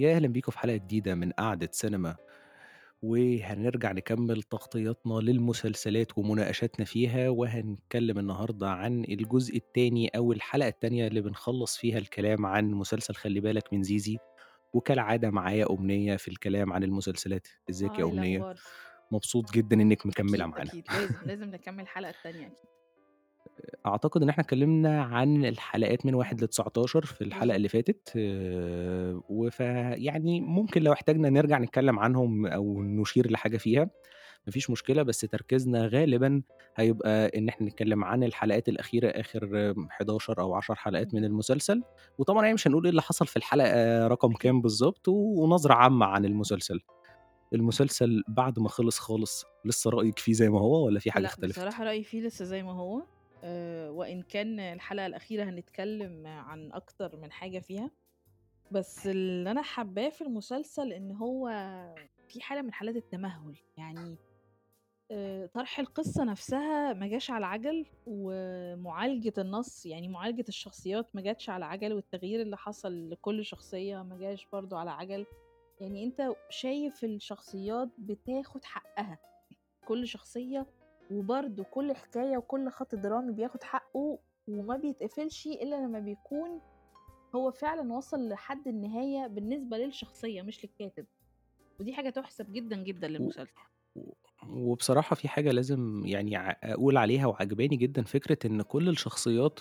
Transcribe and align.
يا 0.00 0.14
أهلا 0.16 0.28
بيكم 0.28 0.52
في 0.52 0.58
حلقة 0.58 0.76
جديدة 0.76 1.14
من 1.14 1.32
قعدة 1.32 1.68
سينما 1.72 2.16
وهنرجع 3.02 3.92
نكمل 3.92 4.42
تغطياتنا 4.42 5.14
للمسلسلات 5.14 6.18
ومناقشاتنا 6.18 6.84
فيها 6.84 7.28
وهنتكلم 7.28 8.18
النهاردة 8.18 8.70
عن 8.70 9.04
الجزء 9.04 9.56
التاني 9.56 10.08
أو 10.08 10.32
الحلقة 10.32 10.68
التانية 10.68 11.06
اللي 11.06 11.20
بنخلص 11.20 11.76
فيها 11.76 11.98
الكلام 11.98 12.46
عن 12.46 12.70
مسلسل 12.70 13.14
خلي 13.14 13.40
بالك 13.40 13.72
من 13.72 13.82
زيزي 13.82 14.16
وكالعادة 14.74 15.30
معايا 15.30 15.66
أمنية 15.70 16.16
في 16.16 16.28
الكلام 16.28 16.72
عن 16.72 16.84
المسلسلات 16.84 17.48
إزيك 17.70 17.98
يا 17.98 18.04
هاي 18.04 18.10
أمنية 18.10 18.36
الأخبار؟ 18.38 18.60
مبسوط 19.12 19.52
جدا 19.52 19.76
إنك 19.76 20.06
مكملة 20.06 20.32
أكيد، 20.32 20.48
معانا 20.48 20.70
أكيد 20.70 20.84
لازم، 20.92 21.18
لازم 21.26 21.50
نكمّل 21.50 21.80
الحلقة 21.80 22.10
التانية 22.10 22.46
أكيد. 22.46 22.68
أعتقد 23.86 24.22
إن 24.22 24.28
إحنا 24.28 24.42
اتكلمنا 24.44 25.02
عن 25.02 25.44
الحلقات 25.44 26.06
من 26.06 26.14
إمم، 26.14 26.14
1 26.14 26.40
ل19 26.44 27.04
في 27.06 27.24
الحلقة 27.24 27.56
اللي. 27.56 27.68
فاتت 27.68 28.12
آآ، 28.16 29.20
وفيعني 29.28 30.40
ممكن 30.40 30.82
لو 30.82 30.92
احتاجنا 30.92 31.30
نرجع 31.30 31.58
نتكلم 31.58 31.98
عنهم 31.98 32.46
أو 32.46 32.82
نشير 32.82 33.30
لحاجة 33.30 33.56
فيها، 33.56 33.84
ما 34.46 34.52
فيش 34.52 34.70
مشكلة، 34.70 35.02
بس 35.02 35.20
تركيزنا 35.20 35.86
غالبًا 35.86 36.42
هيبقى 36.76 37.38
إن 37.38 37.48
إحنا 37.48 37.66
نتكلم 37.66 38.04
عن 38.04 38.24
الحلقات 38.24 38.68
الأخيرة 38.68 39.08
آخر 39.08 39.74
11 39.90 40.40
أو 40.40 40.54
10 40.54 40.74
حلقات 40.74 41.14
من 41.14 41.24
المسلسل، 41.24 41.84
وطبعًا 42.18 42.42
يعني 42.42 42.54
مش 42.54 42.68
هنقول 42.68 42.84
إيه 42.84 42.90
اللي 42.90 43.02
حصل 43.02 43.26
في 43.26 43.36
الحلقة 43.36 44.06
رقم 44.08 44.32
أكيد. 44.32 44.34
كام 44.34 44.62
بالضبط، 44.62 45.08
ونظرة 45.08 45.74
عامة 45.74 46.06
عن 46.06 46.24
المسلسل. 46.24 46.80
المسلسل 47.54 48.24
بعد 48.28 48.58
ما 48.58 48.68
خلص 48.68 48.98
خالص 48.98 49.44
لسه 49.64 49.90
رأيِك 49.90 50.18
فيه 50.18 50.32
زي 50.32 50.48
ما 50.50 50.60
هو 50.60 50.86
والّا 50.86 51.00
في 51.00 51.10
حاجة 51.12 51.24
لأ، 51.24 51.26
اختلفت؟ 51.26 51.44
بصراحة 51.44 51.84
رأيي 51.84 52.04
فيه 52.04 52.20
لسه 52.26 52.44
زي 52.44 52.62
ما 52.62 52.72
هو، 52.72 53.06
وإن 53.90 54.22
كان 54.22 54.60
الحلقة 54.60 55.06
الأخيرة 55.06 55.44
هنتكلّم 55.44 56.26
عن 56.26 56.72
أكتر 56.72 57.16
من 57.16 57.32
حاجة 57.32 57.58
فيها، 57.58 57.90
بس 58.70 59.06
اللي 59.06 59.50
أنا 59.50 59.62
حاباه 59.62 60.08
في 60.08 60.22
المسلسل 60.22 60.92
إن 60.92 61.12
هو 61.12 61.48
في 62.28 62.40
حالة 62.40 62.62
من 62.62 62.72
حالات 62.72 62.96
التمهُّل، 62.96 63.56
يعني 63.76 64.16
آآ 65.10 65.46
طرح 65.46 65.78
القصة 65.78 66.24
نفسها 66.24 66.92
ما 66.92 67.06
جاش 67.06 67.30
على 67.30 67.46
عَجَل، 67.46 67.86
ومعالجة 68.06 69.32
النص 69.38 69.86
يعني 69.86 70.08
معالجة 70.08 70.44
الشخصيات 70.48 71.16
ما 71.16 71.20
جاتش 71.20 71.50
على 71.50 71.64
عَجَل، 71.64 71.92
والتغيير 71.92 72.40
اللي 72.42 72.56
حصل 72.56 73.10
لكل 73.10 73.44
شخصية 73.44 74.02
ما 74.02 74.18
جاش 74.18 74.46
برضه 74.52 74.78
على 74.78 74.90
عَجَل. 74.90 75.26
يعني 75.80 76.04
أنت 76.04 76.32
شايف 76.50 77.04
الشخصيات 77.04 77.88
بتاخد 77.98 78.64
حقها، 78.64 79.18
كل 79.84 80.06
شخصية 80.06 80.66
وبرضه 81.10 81.64
كل 81.64 81.92
حكاية 81.92 82.36
وكل 82.36 82.70
خط 82.70 82.94
درامي 82.94 83.32
بياخد 83.32 83.62
حقه 83.62 84.18
وما 84.48 84.76
بيتقفلش 84.76 85.46
إلا 85.46 85.76
لما 85.76 85.98
بيكون 85.98 86.60
هو 87.34 87.50
فعلًا 87.50 87.92
وصل 87.92 88.28
لحد 88.28 88.68
النهاية 88.68 89.26
بالنسبة 89.26 89.76
للشخصية 89.78 90.42
مش 90.42 90.64
للكاتب، 90.64 91.06
ودي 91.80 91.92
حاجة 91.92 92.10
تُحسب 92.10 92.52
جدًا، 92.52 92.76
جدًا 92.76 93.06
و 93.06 93.10
للمسلسل. 93.10 93.52
و 93.96 94.12
وبصراحة 94.48 95.16
في 95.16 95.28
حاجة 95.28 95.50
لازم 95.50 96.02
يعني 96.06 96.36
ع 96.36 96.56
أقول 96.62 96.96
عليها 96.96 97.26
وعاجباني 97.26 97.76
جدًا، 97.76 98.02
فكرة 98.02 98.38
إن 98.46 98.62
كل 98.62 98.88
الشخصيات 98.88 99.60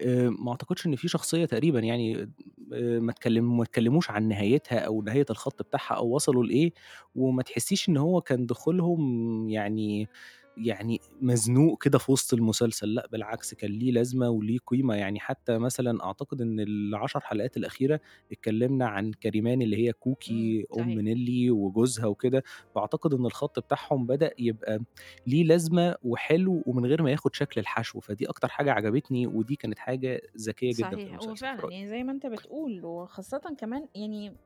آآ 0.00 0.30
ما 0.30 0.50
أعتقدش 0.50 0.86
إن 0.86 0.96
في 0.96 1.08
شخصية 1.08 1.44
تقريبًا 1.44 1.80
يعني 1.80 2.32
آآ 2.72 3.00
ما 3.00 3.10
اتكلم 3.10 3.56
ما 3.56 3.62
اتكلموش 3.62 4.10
عن 4.10 4.28
نهايتها 4.28 4.78
أو 4.78 5.02
نهاية 5.02 5.26
الخط 5.30 5.62
بتاعها 5.62 5.94
أو 5.94 6.14
وصلوا 6.14 6.44
لإيه، 6.44 6.72
وما 7.14 7.42
تحسيش 7.42 7.88
إن 7.88 7.96
هو 7.96 8.20
كان 8.20 8.46
دخولهم 8.46 9.48
يعني 9.48 10.08
يعني 10.56 11.00
مزنوق 11.20 11.82
كده 11.84 11.98
في 11.98 12.12
وسط 12.12 12.34
المسلسل، 12.34 12.94
لأ 12.94 13.06
بالعكس 13.12 13.54
كان 13.54 13.70
ليه 13.70 13.92
لازمة 13.92 14.28
وليه 14.30 14.58
قيمة، 14.66 14.94
يعني 14.94 15.20
حتى 15.20 15.58
مثلًا 15.58 16.04
أعتقد 16.04 16.40
إن 16.42 16.60
ال10 16.60 17.20
حلقات 17.20 17.56
الأخيرة 17.56 18.00
اتكلمنا 18.32 18.86
عن 18.88 19.12
كريمان 19.12 19.62
اللي 19.62 19.76
هي 19.88 19.92
كوكي 19.92 20.64
أم 20.74 20.88
صحيح، 20.88 21.00
نيلي 21.00 21.50
وجوزها 21.50 22.06
وكده، 22.06 22.42
فأعتقد 22.74 23.14
إن 23.14 23.26
الخط 23.26 23.58
بتاعهم 23.58 24.06
بدأ 24.06 24.30
يبقى 24.38 24.78
ليه 25.26 25.44
لازمة 25.44 25.94
وحلو 26.02 26.62
ومن 26.66 26.86
غير 26.86 27.02
ما 27.02 27.10
ياخد 27.10 27.34
شكل 27.34 27.60
الحشو، 27.60 28.00
فدي 28.00 28.28
أكتر 28.28 28.48
حاجة 28.48 28.72
عجبتني 28.72 29.26
ودي 29.26 29.56
كانت 29.56 29.78
حاجة 29.78 30.20
ذكية 30.38 30.74
جدًا 30.74 30.96
صحيح، 30.96 31.14
هو 31.16 31.34
المسلسل. 31.34 31.46
في 31.54 31.54
فعلًا 31.54 31.62
رأيي. 31.62 31.72
يعني 31.72 31.86
زي 31.88 32.02
ما 32.02 32.12
أنت 32.12 32.26
بتقول 32.26 32.84
وخاصةً 32.84 33.40
كمان 33.58 33.88
يعني 33.94 34.38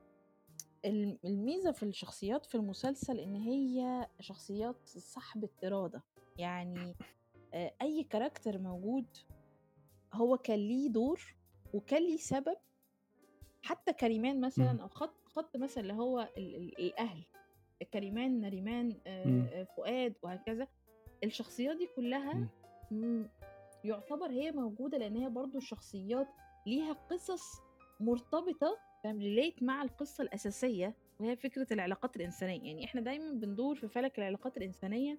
الم 0.85 1.19
الميزة 1.25 1.73
في 1.73 1.83
الشخصيات 1.83 2.47
في 2.47 2.55
المسلسل 2.55 3.21
إن 3.21 3.35
هي 3.37 4.09
شخصيات 4.21 4.89
صاحبة 4.89 5.49
إرادة، 5.65 6.03
يعني 6.39 6.95
آآ 7.55 7.73
أي 7.83 8.07
character 8.15 8.57
موجود 8.57 9.07
هو 10.15 10.37
كان 10.37 10.59
ليه 10.59 10.89
دور 10.89 11.37
وكان 11.75 12.03
ليه 12.03 12.17
سبب، 12.17 12.57
حتى 13.63 13.93
كريمان 13.93 14.41
مثلًا 14.41 14.83
أو 14.83 14.89
خط 14.89 15.15
خط 15.25 15.57
مثلًا 15.57 15.83
اللي 15.83 15.93
هو 15.93 16.29
ال 16.39 16.57
ال 16.57 16.81
الأهل، 16.81 17.25
كريمان، 17.93 18.41
نريمان، 18.41 19.01
إمم، 19.07 19.47
آآ 19.53 19.65
فؤاد 19.65 20.15
وهكذا، 20.23 20.69
الشخصيات 21.25 21.77
دي 21.77 21.87
كلّها 21.97 22.49
يُعتبر 23.85 24.31
هي 24.31 24.53
موجودة 24.53 24.99
لإن 24.99 25.17
هي 25.17 25.29
برضه 25.29 25.61
شخصيات 25.61 26.29
ليها 26.67 26.93
قصص 26.93 27.43
مرتبطة 28.01 28.90
فاهم 29.05 29.21
relate 29.21 29.62
مع 29.62 29.83
القصة 29.83 30.22
الأساسية، 30.22 30.94
وهي 31.21 31.37
فكرة 31.37 31.66
العلاقات 31.72 32.16
الإنسانية، 32.16 32.62
يعني 32.69 32.84
إحنا 32.84 33.00
دايمًا 33.00 33.33
بندور 33.33 33.77
في 33.77 33.88
فلك 33.88 34.19
العلاقات 34.19 34.56
الإنسانية 34.56 35.19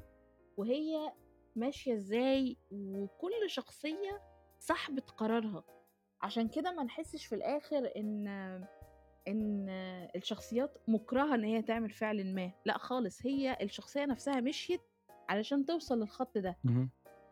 وهي 0.58 1.14
ماشية 1.56 1.94
إزاي، 1.94 2.58
وكل 2.72 3.32
شخصية 3.50 4.22
صاحبة 4.60 5.02
قرارها، 5.18 5.64
عشان 6.22 6.48
كده 6.48 6.72
ما 6.72 6.84
نحسش 6.84 7.26
في 7.26 7.36
الآخر 7.36 7.92
إن 7.98 8.28
إن 9.28 9.70
الشخصيات 10.16 10.78
مُكرهة 10.88 11.36
إن 11.36 11.44
هي 11.44 11.62
تعمل 11.62 11.90
فعلٍ 11.90 12.36
ما، 12.36 12.52
لأ 12.66 12.78
خالص، 12.78 13.26
هي 13.26 13.58
الشخصية 13.62 14.06
نفسها 14.06 14.40
مشيت 14.40 14.82
علشان 15.30 15.66
توصل 15.66 16.00
للخط 16.00 16.38
ده،. 16.38 16.58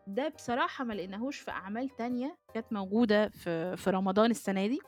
ده 0.06 0.28
بصراحة 0.28 0.84
ما 0.84 0.94
لقيناهوش 0.94 1.38
في 1.38 1.50
أعمال 1.50 1.88
تانية 1.88 2.38
كانت 2.54 2.72
موجودة 2.72 3.28
في 3.28 3.76
في 3.76 3.90
رمضان 3.90 4.30
السنة 4.30 4.66
دي. 4.66 4.78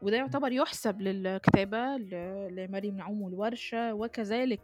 وده 0.00 0.16
يعتبر 0.16 0.52
يُحسب 0.52 1.00
للكتابة 1.02 1.96
لمريم 2.50 2.96
نعوم 2.96 3.22
والورشة، 3.22 3.94
وكذلك 3.94 4.62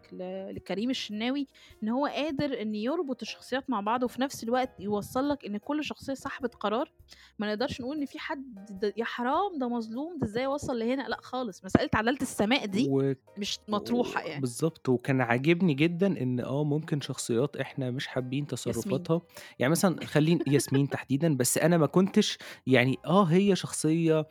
لكريم 0.52 0.90
الشناوي، 0.90 1.48
إن 1.82 1.88
هو 1.88 2.06
قادر 2.06 2.62
إن 2.62 2.74
يربط 2.74 3.22
الشخصيات 3.22 3.70
مع 3.70 3.80
بعض، 3.80 4.02
وفي 4.02 4.20
نفس 4.22 4.44
الوقت 4.44 4.74
يوصّل 4.80 5.28
لك 5.28 5.44
إن 5.44 5.58
كل 5.58 5.84
شخصية 5.84 6.14
صاحبة 6.14 6.50
قرار، 6.60 6.92
ما 7.38 7.46
نقدرش 7.48 7.80
نقول 7.80 7.96
إن 8.00 8.06
في 8.06 8.18
حد 8.18 8.92
يا 8.96 9.04
حرام 9.04 9.58
ده 9.60 9.68
مظلوم، 9.68 10.18
ده 10.18 10.26
إزاي 10.26 10.46
وصل 10.46 10.78
لهنا، 10.78 11.02
لأ 11.08 11.16
خالص، 11.22 11.64
مسألة 11.64 11.90
عدالة 11.94 12.18
السماء 12.22 12.66
دي 12.66 12.92
و 12.92 13.12
مش 13.36 13.60
مطروحة 13.68 14.22
يعني. 14.22 14.46
بالضبط، 14.46 14.88
وكان 14.88 15.20
عاجبني 15.20 15.74
جدًا 15.74 16.06
إن 16.22 16.40
آه، 16.40 16.64
ممكن 16.64 17.00
شخصيات 17.00 17.56
إحنا 17.56 17.90
مش 17.90 18.06
حابين 18.06 18.46
ياسمين. 18.66 19.10
تصرفاتها، 19.10 19.22
يعني 19.58 19.70
مثلًا 19.72 20.04
خلّين 20.04 20.42
ياسمين 20.46 20.88
تحديدًا، 20.88 21.36
بس 21.36 21.58
أنا 21.58 21.78
ما 21.78 21.86
كنتش 21.86 22.38
يعني 22.66 23.00
آه، 23.06 23.24
هي 23.24 23.56
شخصية 23.56 24.26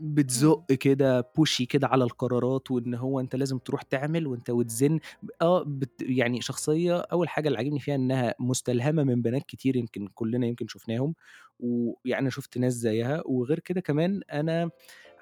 إمم، 0.00 0.45
بتزُق 0.46 0.72
كده 0.72 1.22
pushy 1.22 1.64
كده 1.66 1.86
على 1.86 2.04
القرارات، 2.04 2.70
وإن 2.70 2.94
هو 2.94 3.20
أنت 3.20 3.36
لازم 3.36 3.58
تروح 3.58 3.82
تعمل 3.82 4.26
وأنت 4.26 4.50
وتزِن، 4.50 5.00
آه، 5.42 5.62
بت 5.66 6.02
يعني 6.02 6.40
شخصية 6.40 6.96
أول 7.00 7.28
حاجة 7.28 7.48
اللي 7.48 7.58
عاجبني 7.58 7.80
فيها 7.80 7.94
إنها 7.94 8.34
مستلهمة 8.40 9.04
من 9.04 9.22
بنات 9.22 9.42
كتير 9.46 9.76
يمكن 9.76 10.06
كلنا 10.08 10.46
يمكن 10.46 10.66
شُفناهم، 10.68 11.14
ويعني 11.60 12.30
شُفت 12.30 12.58
ناس 12.58 12.72
زيها، 12.74 13.22
وغير 13.26 13.58
كده 13.60 13.80
كمان 13.80 14.20
أنا 14.32 14.70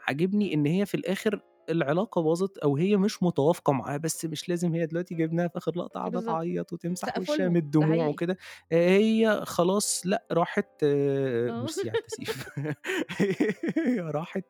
عاجبني 0.09 0.55
إن 0.55 0.67
هي 0.67 0.87
في 0.87 0.95
الآخر 0.97 1.41
العلاقة 1.69 2.22
باظت 2.22 2.58
أو 2.58 2.76
هي 2.76 2.97
مش 2.97 3.22
متوافقة 3.22 3.72
معاه، 3.72 3.97
بس 3.97 4.25
مش 4.25 4.48
لازم 4.48 4.75
هي 4.75 4.86
دلوقتي 4.86 5.14
جِبناها 5.14 5.48
في 5.48 5.58
آخر 5.58 5.72
لقطة 5.76 6.00
قاعدة 6.00 6.19
بالضبط، 6.19 6.34
تعيّط 6.36 6.72
وتمسح 6.72 7.19
وشّها 7.19 7.48
من 7.48 7.56
الدموع. 7.56 8.08
وكده، 8.08 8.36
هي 8.72 9.41
خلاص 9.44 10.02
لأ 10.04 10.26
راحت. 10.32 10.84
ميرسي 10.84 11.91
على 11.91 11.98
التسقيف 11.98 12.48
هي 13.78 14.00
راحت 14.00 14.44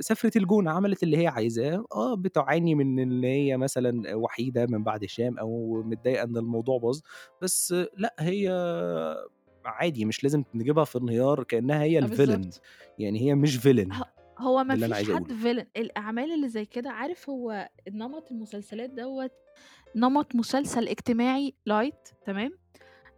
سافرت 0.00 0.36
الجونة، 0.36 0.70
عملت 0.70 1.02
اللي 1.02 1.16
هي 1.16 1.26
عايزاه، 1.26 1.84
آه 1.94 2.14
بتعاني 2.14 2.74
من 2.74 2.98
إن 2.98 3.24
هي 3.24 3.56
مثلًا 3.56 4.14
وحيدة 4.14 4.66
من 4.66 4.84
بعد 4.84 5.04
هشام 5.04 5.38
أو 5.38 5.82
متضايقة 5.86 6.24
إن 6.24 6.36
الموضوع 6.36 6.78
باظ، 6.78 7.00
بس 7.40 7.74
لأ 7.96 8.14
هي 8.18 8.48
عادي 9.64 10.04
مش 10.04 10.24
لازم 10.24 10.44
نجيبها 10.54 10.84
في 10.84 10.98
انهيار 10.98 11.44
كإنها 11.44 11.82
هي 11.82 11.98
آه 11.98 12.06
بالضبط. 12.06 12.60
يعني 12.98 13.20
هي 13.20 13.34
مش 13.34 13.56
ه 13.90 14.17
هو 14.38 14.56
ده 14.58 14.62
ما 14.64 14.74
اللي 14.74 14.86
فيش 14.86 14.94
عايز 14.94 15.10
حد 15.10 15.32
villain 15.32 15.66
الأعمال 15.76 16.32
اللي 16.32 16.48
زي 16.48 16.64
كده 16.64 16.90
عارف 16.90 17.30
هو 17.30 17.68
نمط 17.88 18.32
المسلسلات 18.32 18.90
دوّة 18.90 19.30
نمط 19.96 20.34
مسلسل 20.34 20.88
اجتماعي 20.88 21.54
light 21.70 22.14
تمام، 22.24 22.50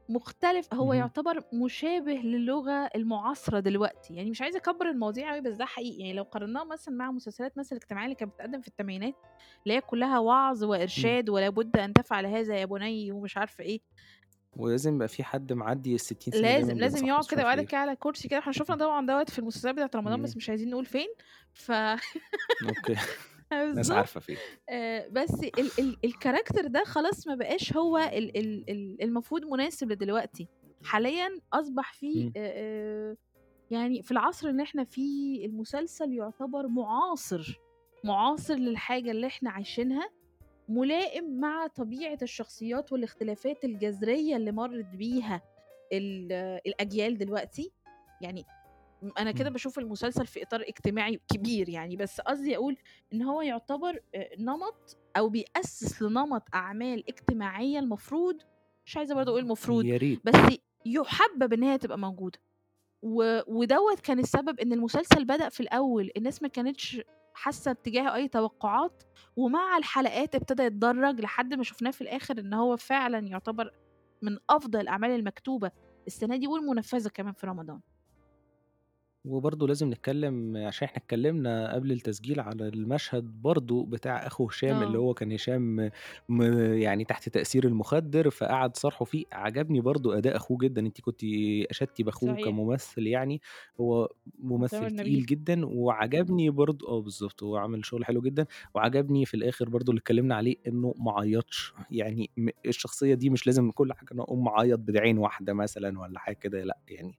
مختلف 0.09 0.75
هو 0.75 0.93
اهم. 0.93 1.01
يعتبر 1.01 1.43
مشابه 1.53 2.13
للغة 2.13 2.91
المعاصرة 2.97 3.61
دلوقتي، 3.61 4.15
يعني 4.15 4.31
مش 4.31 4.43
عايزة 4.43 4.59
أكبّر 4.59 4.91
المواضيع 4.91 5.33
أوي 5.33 5.41
بس 5.41 5.55
ده 5.55 5.65
حقيقي، 5.65 5.99
يعني 5.99 6.13
لو 6.13 6.23
قارناه 6.23 6.65
مثلًا 6.65 6.95
مع 6.95 7.11
مسلسلات 7.11 7.59
مثلًا 7.59 7.79
الاجتماعية 7.79 8.05
اللي 8.07 8.15
كانت 8.17 8.33
بتتقدم 8.33 8.61
في 8.61 8.69
التمانينات، 8.69 9.15
اللي 9.67 9.75
هي 9.77 9.81
كلّها 9.81 10.19
وعظ 10.19 10.63
إمم. 10.65 10.71
وإرشاد 10.71 11.29
ولا 11.31 11.49
بد 11.51 11.77
أن 11.77 11.93
تفعل 11.95 12.27
هذا 12.27 12.57
يا 12.57 12.65
بني 12.65 13.13
ومش 13.13 13.37
عارفة 13.37 13.65
إيه، 13.65 13.81
ولازم 14.57 14.95
يبقى 14.95 15.09
في 15.09 15.25
حد 15.25 15.53
معدّي 15.53 15.99
ال60 15.99 16.01
سَنة 16.31 16.41
دايمًا 16.43 16.59
لازم، 16.59 16.79
لازم 16.79 17.07
يقعد 17.07 17.25
كده 17.31 17.43
وقاعد. 17.43 17.61
كده 17.61 17.79
على 17.79 17.97
كرسي 17.97 18.29
كده، 18.29 18.39
إحنا 18.39 18.53
شُفنا. 18.53 18.77
طبعًا 18.77 19.07
دوّة 19.07 19.25
في 19.25 19.39
المسلسلات 19.39 19.75
بتاعة 19.75 19.91
رمضان. 19.95 20.23
بس 20.23 20.37
مش 20.37 20.51
عايزين 20.51 20.71
نقول 20.71 20.87
فين، 20.87 21.09
ف 21.55 21.73
أوكي. 22.69 22.97
الناس. 23.53 23.91
عارفة 23.91 24.21
فين. 24.21 24.37
آآ 24.69 25.09
بس 25.09 25.35
ال 25.59 25.71
ال 25.79 25.97
الcharacter 26.07 26.67
ده 26.67 26.85
خلاص 26.85 27.27
ما 27.27 27.35
بقاش 27.35 27.77
هو 27.77 27.99
ال 27.99 28.37
ال 28.37 28.71
ال 28.71 29.03
المفروض 29.03 29.45
مناسب 29.45 29.93
لدلوقتي، 29.93 30.49
حاليًا 30.85 31.29
أصبح 31.53 31.93
في. 31.93 32.33
آآ 32.37 32.53
آآ 32.57 33.17
يعني 33.71 34.03
في 34.03 34.11
العصر 34.11 34.49
اللي 34.49 34.63
إحنا 34.63 34.85
فيه 34.85 35.47
المسلسل 35.47 36.13
يُعتبر 36.13 36.69
معاصر، 36.69 37.61
معاصر 38.05 38.55
للحاجة 38.55 39.11
اللي 39.11 39.27
إحنا 39.27 39.51
عايشينها، 39.51 40.09
ملائم 40.71 41.41
مع 41.41 41.67
طبيعة 41.67 42.19
الشخصيات 42.23 42.93
والاختلافات 42.93 43.65
الجذرية 43.65 44.37
اللي 44.37 44.53
مرّت 44.53 44.87
بيها 44.87 45.43
ال 45.93 46.33
الأجيال 46.67 47.19
دلوقتي، 47.19 47.73
يعني 48.23 48.45
م 49.03 49.11
أنا 49.19 49.31
كده 49.33 49.45
إمم. 49.49 49.53
باشوف 49.53 49.79
المسلسل 49.79 50.27
في 50.27 50.43
إطار 50.43 50.63
اجتماعي 50.63 51.21
كبير 51.35 51.69
يعني، 51.69 51.97
بس 51.97 52.21
قصدي 52.21 52.57
أقول 52.57 52.77
إن 53.13 53.23
هو 53.23 53.43
يُعتبر 53.43 54.01
نمط 54.39 54.99
أو 55.17 55.29
بيأسِّس 55.29 56.03
لنمط 56.03 56.43
أعمال 56.55 57.09
اجتماعية 57.09 57.79
المفروض 57.79 58.43
مش 58.87 58.97
عايزة 58.97 59.15
برضه 59.15 59.31
أقول 59.31 59.43
المفروض،. 59.43 59.85
بس 60.25 60.35
يُحبَّب 60.87 61.53
إن 61.53 61.63
هي 61.63 61.79
تبقى 61.79 61.99
موجودة. 61.99 62.39
و 63.03 63.41
ودوّة 63.49 63.97
كان 64.03 64.19
السبب 64.19 64.61
إن 64.61 64.73
المسلسل 64.73 65.25
بدأ 65.25 65.49
في 65.49 65.61
الأول 65.61 66.11
الناس 66.17 66.43
ما 66.43 66.49
كانتش 66.49 67.01
حاسة 67.41 67.71
اتجاهه 67.71 68.15
أي 68.15 68.29
توقعات، 68.29 69.03
ومع 69.37 69.77
الحلقات 69.79 70.35
ابتدى 70.35 70.63
يتدرّج 70.63 71.21
لحد 71.21 71.55
ما 71.55 71.63
شُفناه 71.65 71.91
في 71.91 72.01
الآخر 72.01 72.39
إن 72.41 72.55
هو 72.55 72.77
فعلًا 72.77 73.29
يُعتبر 73.29 73.71
من 74.23 74.39
أفضل 74.51 74.81
الأعمال 74.81 75.11
المكتوبة 75.11 75.71
السنة 76.07 76.37
دي 76.37 76.47
والمنفّذة 76.49 77.09
كمان 77.09 77.33
في 77.35 77.47
رمضان. 77.47 77.81
وبرضه 79.25 79.67
لازم 79.69 79.91
نتكلّم 79.91 80.57
عشان 80.57 80.89
إحنا 80.89 80.97
اتكلّمنا 80.99 81.75
قبل 81.75 81.93
التسجيل 81.93 82.41
على 82.41 82.69
المشهد 82.69 83.25
برضه 83.43 83.87
بتاع 83.87 84.27
أخو 84.27 84.47
هشام، 84.49 84.83
اللي 84.83 84.99
آه. 84.99 84.99
هو 84.99 85.15
كان 85.15 85.33
هشام 85.33 85.91
م 86.29 86.43
يعني 86.73 87.05
تحت 87.05 87.29
تأثير 87.29 87.65
المخدِّر، 87.67 88.31
فقعد 88.31 88.77
صارحه 88.77 89.05
فيه، 89.05 89.25
عجبني 89.33 89.81
برضه 89.81 90.19
أداء 90.19 90.37
أخوه 90.37 90.59
جدًا، 90.59 90.81
أنتِ 90.87 91.01
كنتِ 91.01 91.21
أشدتِ 91.71 92.03
بأخوه 92.03 92.37
صحيح. 92.37 92.41
كممثل 92.43 93.07
يعني، 93.07 93.41
هو 93.81 94.09
ممثل 94.39 94.69
تامر 94.71 94.91
تقيل 94.91 95.23
نبيل. 95.23 95.27
جدًا، 95.27 95.67
وعجبني 95.67 96.51
برضه 96.51 96.89
آه 96.89 97.01
بالضبط، 97.01 97.43
هو 97.43 97.57
عامل 97.57 97.85
شغل 97.87 98.05
حلو 98.05 98.21
جدًا، 98.21 98.47
وعجبني 98.75 99.25
في 99.27 99.35
الآخر 99.35 99.69
برضه 99.69 99.91
اللي 99.91 99.99
اتكلّمنا 100.01 100.35
عليه 100.35 100.57
إنه 100.67 100.95
ما 100.99 101.21
عيّطش، 101.21 101.73
يعني 101.91 102.31
م 102.37 102.49
الشخصية 102.67 103.15
دي 103.15 103.31
مش 103.31 103.47
لازم 103.47 103.71
كل 103.71 103.93
حاجة 103.93 104.09
أنا 104.13 104.23
أقوم 104.23 104.45
معيّط 104.45 104.79
بعين 104.79 105.19
واحدة 105.19 105.53
مثلًا 105.53 105.99
والّا 106.01 106.19
حاجة 106.19 106.35
كده، 106.37 106.65
لأ. 106.65 106.79
يعني 106.89 107.19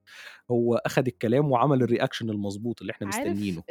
هو 0.51 0.75
أخد 0.75 1.07
الكلام 1.07 1.51
وعمل 1.51 1.83
الreaction 1.91 2.29
المضبوط 2.29 2.81
اللي 2.81 2.93
عارف 3.01 3.07
مستنيينه. 3.17 3.63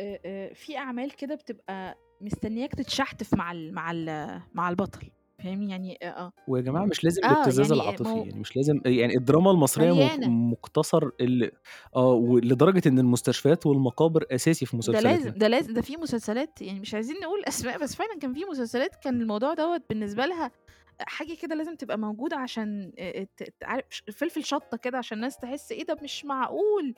في 0.55 0.77
أعمال 0.77 1.11
كده 1.11 1.35
بتبقى 1.35 1.99
مستنياك 2.21 2.75
تتشحتف 2.75 3.35
مع 3.35 3.53
ال 3.53 3.75
مع 3.75 3.91
ال 3.91 4.41
مع 4.55 4.69
البطل، 4.69 5.11
فاهمني؟ 5.39 5.71
يعني 5.71 5.99
آه. 6.03 6.33
ويا 6.49 6.63
جماعة 6.63 6.85
مش 6.85 7.05
لازم 7.05 7.25
آه، 7.25 7.33
الابتزاز 7.33 7.73
يعني 7.73 7.83
العاطفي، 7.83 8.09
مو 8.09 8.25
يعني 8.25 8.41
مش 8.41 8.57
لازم 8.57 8.81
يعني 8.87 9.17
الدراما 9.17 9.51
المصرية 9.51 9.91
مق 9.93 9.95
مليانة. 9.95 10.29
مُقتصر 10.29 11.11
ال 11.21 11.51
آه، 11.97 12.13
ولدرجة 12.13 12.89
إن 12.89 12.99
المستشفيات 12.99 13.67
والمقابر 13.67 14.25
أساسي 14.31 14.67
في 14.67 14.77
ده 14.77 15.01
لازم،. 15.01 15.31
ده 15.31 15.49
لاز 15.49 15.67
ده 15.71 15.83
في 15.83 15.97
مسلسلات 15.97 16.63
يعني 16.63 16.81
مش 16.81 16.95
عايزين 16.95 17.17
نقول 17.23 17.45
أسماء، 17.45 17.79
بس 17.79 17.95
فعلًا 17.97 18.19
كان 18.19 18.35
في 18.35 18.45
مسلسلات 18.45 18.97
كان 18.97 19.21
الموضوع 19.21 19.55
دوّة 19.55 19.83
بالنسبة 19.89 20.27
لها 20.27 20.51
حاجة 21.01 21.35
كده 21.43 21.55
لازم 21.55 21.77
تبقى 21.77 21.99
موجودة 21.99 22.37
عشان 22.37 22.93
عارف 23.63 23.85
فلفل 24.13 24.45
شطة 24.45 24.77
كده 24.77 24.99
عشان 24.99 25.17
الناس 25.17 25.39
تحس 25.39 25.73
إيه 25.73 25.85
ده 25.85 25.97
مش 26.03 26.25
معقول! 26.25 26.95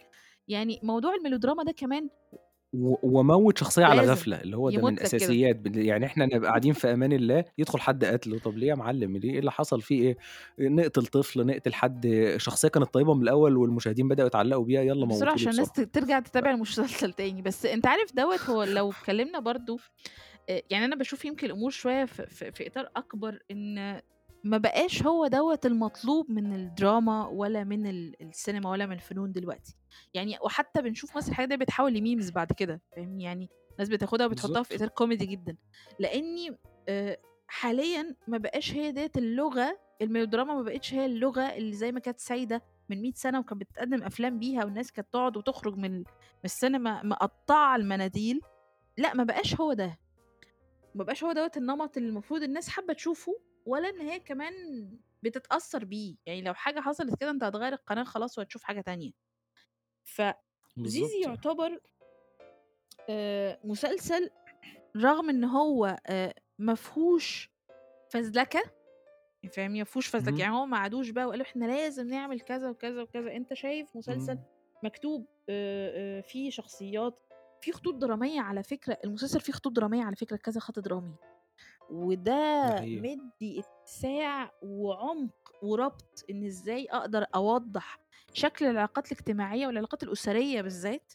يعني 0.48 0.80
موضوع 0.82 1.14
الميلودراما 1.14 1.64
ده 1.64 1.72
كمان 1.72 2.08
وموّت 3.02 3.58
شخصية 3.58 3.84
على 3.84 4.02
غفلة، 4.02 4.40
اللي 4.40 4.56
هو 4.56 4.70
ده 4.70 4.82
من 4.82 4.94
لك 4.94 5.16
كده. 5.16 5.82
يعني 5.82 6.06
إحنا 6.06 6.26
نبقى 6.26 6.48
قاعدين 6.48 6.72
في 6.72 6.92
أمان 6.92 7.12
الله، 7.12 7.44
يدخل 7.58 7.80
حد 7.80 8.04
قتله، 8.04 8.38
طب 8.38 8.56
ليه 8.58 8.66
يا 8.66 8.74
معلم 8.74 9.16
ليه، 9.16 9.30
إيه 9.32 9.38
اللي 9.38 9.50
حصل 9.50 9.80
فيه 9.82 10.02
إيه؟ 10.02 10.16
نقتل 10.68 11.06
طفل، 11.06 11.46
نقتل 11.46 11.74
حد 11.74 12.34
شخصية 12.36 12.68
كانت 12.68 12.94
طيبة 12.94 13.14
من 13.14 13.22
الأول 13.22 13.56
والمشاهدين 13.56 14.08
بدأوا 14.08 14.26
يتعلقوا 14.26 14.64
بيها، 14.64 14.82
بسرعة 14.82 15.04
موتوا 15.06 15.26
له 15.26 15.32
عشان 15.32 15.50
الناس. 15.52 15.72
ترجع 15.72 16.20
تتابع 16.20 16.50
المسلسل 16.50 17.12
تاني، 17.12 17.42
بس 17.42 17.66
أنت 17.66 17.86
عارف 17.86 18.14
دوّة 18.16 18.38
هو 18.48 18.62
لو 18.62 18.90
اتكلمنا 18.90 19.38
برضه 19.38 19.78
آآ 20.48 20.62
يعني 20.70 20.84
أنا 20.84 20.96
باشوف 20.96 21.24
يمكن 21.24 21.46
الأمور 21.46 21.70
شوية 21.70 22.04
في 22.04 22.26
في 22.26 22.52
في 22.52 22.66
إطار 22.66 22.88
أكبر 22.96 23.38
إن 23.50 24.00
ما 24.44 24.58
بقاش 24.58 25.02
هو 25.02 25.26
دوّة 25.26 25.60
المطلوب 25.64 26.30
من 26.30 26.52
الدراما 26.52 27.26
ولا 27.26 27.64
من 27.64 27.86
ال 27.86 28.22
السينما 28.22 28.70
ولا 28.70 28.86
من 28.86 28.92
الفنون 28.92 29.32
دلوقتي، 29.32 29.76
يعني 30.14 30.38
وحتى 30.44 30.82
بنشوف 30.82 31.16
مثلًا 31.16 31.30
الحاجات 31.30 31.48
ديّة 31.48 31.56
بتتحول 31.56 31.94
لmemes 31.94 32.32
بعد 32.32 32.52
كده، 32.52 32.80
فاهمني؟ 32.96 33.24
يعني 33.24 33.48
ناس 33.78 33.88
بتاخدها 33.88 34.26
وبتحطها 34.26 34.62
في. 34.62 34.76
إطار 34.76 34.88
كوميدي 34.88 35.26
جدًا، 35.26 35.56
لإني 35.98 36.58
آآ 36.88 37.16
حاليًا 37.46 38.16
ما 38.28 38.38
بقاش 38.38 38.72
هي 38.72 38.92
ديّة 38.92 39.10
اللغة 39.16 39.78
الميلودراما 40.02 40.54
ما 40.54 40.62
بقتش 40.62 40.94
هي 40.94 41.06
اللغة 41.06 41.42
اللي 41.42 41.72
زي 41.72 41.92
ما 41.92 42.00
كانت 42.00 42.18
سايدة 42.20 42.62
من 42.88 43.02
100 43.02 43.12
سنة 43.14 43.38
وكانت 43.40 43.60
بتتقدم 43.60 44.02
أفلام 44.02 44.38
بيها 44.38 44.64
والناس 44.64 44.92
كانت 44.92 45.08
تقعد 45.12 45.36
وتخرج 45.36 45.76
من 45.76 45.84
ال 45.84 45.98
من 45.98 46.04
السينما 46.44 47.02
مقطّعة 47.02 47.76
المناديل، 47.76 48.40
لأ 48.98 49.14
ما 49.14 49.24
بقاش 49.24 49.60
هو 49.60 49.72
ده. 49.72 49.98
ما 50.94 51.04
بقاش 51.04 51.24
هو 51.24 51.32
دوّة 51.32 51.50
النمط 51.56 51.96
اللي 51.96 52.08
المفروض 52.08 52.42
الناس 52.42 52.68
حابة 52.68 52.92
تشوفه، 52.94 53.32
ولا 53.66 53.88
إن 53.88 54.00
هي 54.00 54.20
كمان 54.20 54.52
بتتأثّر 55.22 55.84
بيه، 55.84 56.16
يعني 56.26 56.42
لو 56.42 56.54
حاجة 56.54 56.80
حصلت 56.80 57.20
كده 57.20 57.30
أنت 57.30 57.44
هتغيّر 57.44 57.72
القناة 57.72 58.04
خلاص 58.04 58.38
وهتشوف 58.38 58.62
حاجة 58.62 58.80
تانية. 58.80 59.12
فزيزي 60.04 60.34
بالضبط. 60.76 61.26
يعتبر 61.26 61.80
مسلسل 63.64 64.30
رغم 64.96 65.30
إن 65.30 65.44
هو 65.44 65.96
آآ 66.06 66.34
ما 66.58 66.74
فيهوش 66.74 67.50
فزلكة، 68.12 68.62
فاهمني؟ 69.52 69.78
ما 69.78 69.84
فيهوش 69.84 70.06
فزلكة، 70.06 70.30
اهم. 70.30 70.38
يعني 70.40 70.54
هُم 70.54 70.70
ما 70.70 70.76
قعدوش 70.76 71.10
بقى 71.10 71.24
وقالوا 71.26 71.46
إحنا 71.46 71.64
لازم 71.64 72.08
نعمل 72.08 72.40
كذا 72.40 72.70
وكذا 72.70 73.02
وكذا، 73.02 73.36
أنت 73.36 73.54
شايف 73.54 73.96
مسلسل 73.96 74.32
إمم. 74.32 74.44
مكتوب 74.82 75.26
فيه 76.22 76.50
شخصيات، 76.50 77.18
فيه 77.60 77.72
خطوط 77.72 77.94
درامية 77.94 78.40
على 78.40 78.62
فكرة 78.62 78.98
المسلسل 79.04 79.40
فيه 79.40 79.52
خطوط 79.52 79.72
درامية 79.72 80.04
على 80.04 80.16
فكرة 80.16 80.36
كذا 80.36 80.60
خط 80.60 80.78
درامي، 80.78 81.14
وده 81.90 82.74
حقيقة. 82.78 83.02
مدّي 83.02 83.60
اتساع 83.60 84.50
وعمق 84.62 85.32
وربط 85.62 86.24
إن 86.30 86.44
إزاي 86.46 86.86
أقدر 86.90 87.26
أوضّح 87.34 87.98
شكل 88.34 88.64
العلاقات 88.64 89.12
الاجتماعية 89.12 89.66
والعلاقات 89.66 90.02
الأسرية 90.02 90.62
بالذات، 90.62 91.12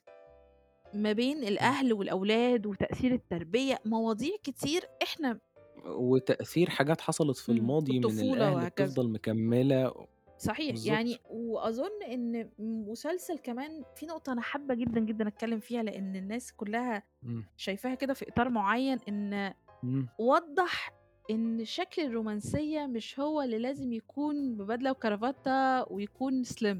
ما 0.93 1.11
بين 1.11 1.37
إمم. 1.37 1.47
الأهل 1.47 1.93
والأولاد 1.93 2.65
وتأثير 2.65 3.13
التربية، 3.13 3.79
مواضيع 3.85 4.35
كتير 4.43 4.81
إحنا 5.03 5.39
وتأثير 5.85 6.69
حاجات 6.69 7.01
حصلت 7.01 7.37
في 7.37 7.51
الماضي 7.51 7.99
من 7.99 8.09
وهكذا. 8.53 8.85
بتفضل 8.85 9.09
مكمّلة 9.09 10.07
صحيح، 10.37 10.75
يعني 10.85 11.11
بالضبط. 11.11 11.21
وأظن 11.25 12.03
إن 12.11 12.49
مسلسل 12.59 13.37
كمان 13.37 13.83
في 13.95 14.06
نقطة 14.06 14.31
أنا 14.33 14.42
حابة 14.42 14.75
جدًا، 14.75 14.99
جدًا 14.99 15.27
أتكلّم 15.27 15.59
فيها، 15.59 15.83
لإن 15.83 16.15
الناس 16.15 16.51
كلّها. 16.53 17.03
شايفاها 17.57 17.95
كده 17.95 18.13
في 18.13 18.30
إطار 18.30 18.49
معيّن، 18.49 18.99
إن 19.07 19.53
وضّح 20.17 20.89
إن 21.29 21.65
شكل 21.65 22.01
الرومانسية 22.01 22.85
مش 22.87 23.19
هو 23.19 23.41
اللي 23.41 23.57
لازم 23.59 23.93
يكون 23.93 24.57
ببدلة 24.57 24.91
وكرافتة 24.91 25.83
ويكون 25.91 26.43
slim 26.43 26.77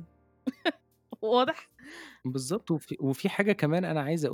واضح؟ 1.21 1.69
بالضبط، 2.25 2.71
وفي 2.71 2.95
وفي 2.99 3.29
حاجة 3.29 3.51
كمان 3.51 3.85
أنا 3.85 4.01
عايز 4.01 4.25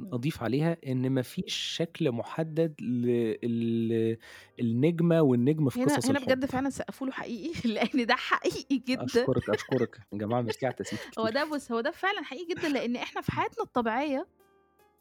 إمم. 0.00 0.12
أضيف 0.12 0.42
عليها، 0.42 0.76
إن 0.86 1.10
ما 1.10 1.22
فيش 1.22 1.54
شكل 1.54 2.12
محدد 2.12 2.74
لل 2.80 4.18
النجمة 4.60 5.20
والنجم 5.22 5.68
في 5.68 5.78
هنا 5.78 5.94
قصص 5.94 6.10
هنا 6.10 6.18
الحب. 6.18 6.34
بجد 6.34 6.46
فعلًا 6.46 6.70
سقّفوا 6.70 7.06
له 7.06 7.12
حقيقي، 7.12 7.68
لإن 7.74 8.06
ده 8.06 8.14
حقيقي 8.16 8.78
جدًا. 8.78 9.28
أشكرِك، 9.28 9.50
أشكرِك، 9.50 9.96
يا 10.12 10.26
ميرسي 10.26 10.66
على 10.66 10.72
التسقيف 10.72 11.00
هو. 11.18 11.28
ده 11.28 11.44
بُص، 11.44 11.72
هو 11.72 11.80
ده 11.80 11.90
فعلًا 11.90 12.22
حقيقي 12.24 12.54
جدًا، 12.54 12.68
لإن 12.68 12.96
إحنا 12.96 13.20
في. 13.20 13.32
حياتنا 13.32 13.64
الطبيعية 13.64 14.28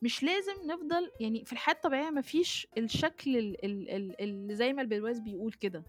مش 0.01 0.23
لازم 0.23 0.53
نفضل 0.65 1.11
يعني 1.19 1.45
في 1.45 1.53
الحياة 1.53 1.75
الطبيعية 1.75 2.09
ما 2.09 2.21
فيش 2.21 2.67
الشكل 2.77 3.37
ال 3.37 3.65
ال 3.65 3.89
ال 3.89 4.21
اللي 4.21 4.55
زي 4.55 4.73
ما 4.73 4.81
البرواز 4.81 5.19
بيقول 5.19 5.53
كده، 5.53 5.83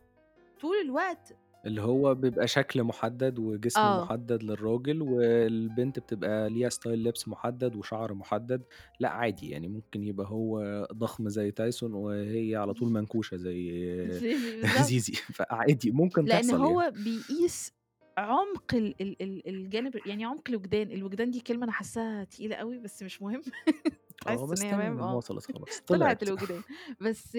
طول 0.61 0.77
الوقت 0.85 1.37
اللي 1.67 1.83
هو 1.83 2.15
بيبقى 2.15 2.49
شكل 2.49 2.83
محدد 2.83 3.39
وجسم 3.39 3.81
آه. 3.81 4.05
محدد 4.05 4.43
للراجل، 4.43 5.03
والبنت 5.03 5.99
بتبقى 5.99 6.51
ليها 6.51 6.69
style 6.69 6.87
لبس 6.87 7.29
محدد 7.29 7.77
وشعر 7.77 8.15
محدد، 8.15 8.63
لأ 9.01 9.09
عادي 9.09 9.51
يعني 9.51 9.69
ممكن 9.69 10.03
يبقى 10.03 10.27
هو 10.31 10.87
ضخم 10.93 11.29
زي 11.29 11.51
تايسون 11.51 11.95
وهي 11.95 12.57
على 12.57 12.75
طول 12.75 12.93
منكوشة 12.99 13.37
زي 13.37 14.09
زيزي 14.89 15.13
فعادي 15.39 15.91
ممكن 15.91 16.25
لإن 16.25 16.41
تحصل 16.43 16.53
يعني. 16.53 16.65
هو 16.65 16.93
بيقيس 16.97 17.73
عمق 18.19 18.75
ال 18.75 18.95
ال 19.03 19.23
ال 19.23 19.49
الجانب 19.49 20.01
يعني 20.07 20.25
عمق 20.25 20.43
الوجدان، 20.49 20.91
الوجدان 20.93 21.31
دي 21.31 21.41
كلمة 21.41 21.65
أنا 21.65 21.73
حاساها 21.73 22.25
تقيلة 22.25 22.57
أوي 22.57 22.79
بس 22.79 23.03
مش 23.03 23.23
مهم. 23.23 23.43
آه، 24.29 24.47
بس 24.47 24.61
تمام 24.61 25.01
وصلت 25.01 25.53
خلاص، 25.53 25.81
طلعت 25.87 26.25
طلعت. 26.25 26.25
لوجدان. 26.25 26.63
بس 27.01 27.39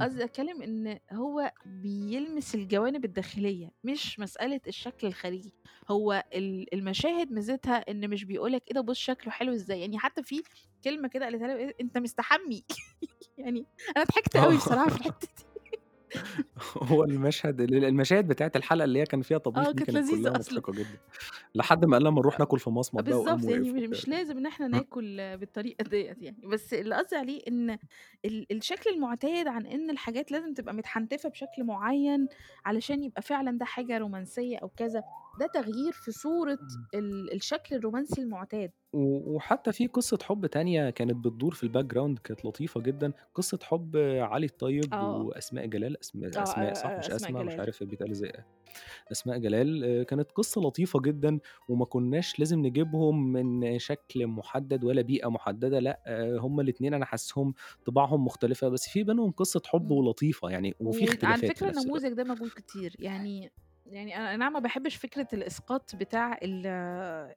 قصدي 0.00 0.24
أتكلم 0.24 0.62
إن 0.62 0.98
هو 1.12 1.52
بيلمس 1.66 2.54
الجوانب 2.54 3.04
الداخلية، 3.04 3.70
مش 3.84 4.20
مسألة 4.20 4.60
الشكل 4.66 5.06
الخارجي. 5.06 5.52
هو 5.88 6.24
ال 6.34 6.74
المشاهد 6.74 7.32
ميزتها 7.32 7.76
إن 7.90 8.10
مش 8.10 8.24
بيقول 8.24 8.52
لك 8.52 8.62
إيه 8.68 8.74
ده 8.74 8.80
بُص 8.80 8.98
شكله 8.98 9.32
حلو 9.32 9.52
إزاي، 9.52 9.80
يعني 9.80 9.98
حتى 9.98 10.22
في 10.22 10.42
كلمة 10.84 11.08
كده 11.08 11.24
قالتها 11.24 11.46
له 11.46 11.56
إيه 11.56 11.76
أنت 11.80 11.98
مستحمي 11.98 12.64
يعني 13.38 13.66
أنا 13.96 14.04
ضحكت 14.04 14.36
أوي 14.36 14.54
آه. 14.54 14.58
بصراحة 14.58 14.88
في 14.88 14.96
الحتة 14.96 15.28
دي. 15.38 15.45
هو 16.82 17.04
المشهد 17.04 17.60
ال 17.60 17.84
المشاهد 17.84 18.28
بتاعة 18.28 18.52
الحلقة 18.56 18.84
اللي 18.84 18.98
هي 19.00 19.04
كان 19.06 19.22
فيها 19.22 19.38
طبيخ 19.38 19.68
آه، 19.68 19.72
دي 19.72 19.82
كانت 19.82 19.92
كانت 19.92 19.96
لذيذة 19.96 20.08
كلّها 20.08 20.34
أصلًا. 20.36 20.62
مضحكة 20.62 20.72
جدًا، 20.72 20.98
لحد 21.54 21.84
ما 21.84 21.92
قال 21.96 22.02
لها: 22.04 22.12
"أمّا 22.12 22.20
نروح 22.20 22.38
ناكل 22.40 22.58
في 22.60 22.70
مصمت 22.70 23.04
بقى." 23.04 23.18
وقام 23.22 23.44
بالضبط، 23.44 23.48
يعني 23.48 23.70
وقف 23.70 23.72
م 23.72 23.76
وبتاع 23.78 23.88
مش 23.90 24.08
لازم 24.08 24.38
إن 24.38 24.46
إحنا 24.46 24.68
إمم. 24.74 24.84
ناكل 24.84 25.36
بالطريقة 25.38 25.82
ديّة 25.84 26.16
يعني، 26.20 26.36
بس 26.46 26.74
اللي 26.74 26.94
قصدي 26.96 27.16
عليه 27.16 27.42
إن 27.48 27.70
ال 28.24 28.52
الشكل 28.52 28.90
المُعتاد 28.90 29.46
عن 29.48 29.66
إن 29.66 29.90
الحاجات 29.90 30.32
لازم 30.32 30.54
تبقى 30.54 30.74
متحنتفة 30.74 31.28
بشكل 31.28 31.64
معيّن 31.64 32.28
علشان 32.64 33.04
يبقى 33.04 33.22
فعلًا 33.22 33.58
ده 33.58 33.64
حاجة 33.64 33.98
رومانسية 33.98 34.56
أو 34.58 34.68
كذا، 34.68 35.02
ده 35.36 35.46
تغيير 35.46 35.92
في 35.92 36.12
صورة 36.12 36.58
إمم. 36.62 36.86
ال 36.94 37.32
الشكل 37.34 37.76
الرومانسي 37.76 38.20
المُعتاد. 38.20 38.72
و 38.92 39.34
وحتى 39.36 39.72
في 39.72 39.86
قصة 39.86 40.18
حُب 40.22 40.46
تانية 40.46 40.90
كانت 40.90 41.14
بتدور 41.26 41.54
في 41.54 41.66
الbackground 41.68 42.20
كانت 42.24 42.44
لطيفة 42.44 42.80
جدًا، 42.80 43.12
قصة 43.34 43.58
حُب 43.62 43.96
علي 44.20 44.46
الطيب 44.46 45.02
آه. 45.02 45.02
وأسماء 45.02 45.66
جلال، 45.66 46.00
أسم 46.00 46.24
آه، 46.36 46.42
أسماء 46.42 46.72
صح 46.74 46.98
آآ 46.98 46.98
مش 46.98 47.10
أسماء 47.10 47.30
أسما، 47.30 47.42
مش 47.42 47.58
جلال. 47.58 47.60
عارف 47.60 47.82
بيتقال 47.82 48.10
إزاي 48.10 48.32
أسماء 49.12 49.38
جلال، 49.38 49.84
آآ 49.84 50.04
كانت 50.04 50.32
قصة 50.32 50.62
لطيفة 50.62 51.00
جدًا 51.00 51.40
وما 51.68 51.84
كناش 51.86 52.40
لازم 52.40 52.60
نجيبهم 52.66 53.32
من 53.32 53.78
شكل 53.78 54.26
مُحدد 54.28 54.84
ولا 54.84 55.02
بيئة 55.02 55.28
مُحددة، 55.30 55.80
لأ، 55.80 56.00
هُم 56.40 56.60
الاتنين 56.60 56.94
أنا 56.94 57.04
حاسسهم 57.06 57.54
طباعهم 57.86 58.24
مختلفة، 58.26 58.68
بس 58.68 58.88
في 58.88 59.04
بينهم 59.04 59.32
قصة 59.32 59.62
حُب 59.66 59.90
إمم. 59.90 59.92
ولطيفة 59.92 60.50
يعني، 60.50 60.74
وفي 60.80 61.04
وعلى 61.24 61.42
اختلافات 61.44 61.58
في 61.58 61.64
فكرة 61.64 61.68
نفس 61.68 61.86
الوقت. 61.86 62.02
النموذج 62.02 62.12
ده 62.12 62.24
موجود 62.24 62.52
كتير، 62.56 62.96
يعني 62.98 63.52
يعني 63.90 64.16
أنا 64.16 64.30
أي 64.30 64.36
نعم 64.36 64.52
ما 64.52 64.58
باحبش 64.58 64.96
فكرة 64.96 65.28
الإسقاط 65.32 65.96
بتاع 65.96 66.38
ال 66.42 66.66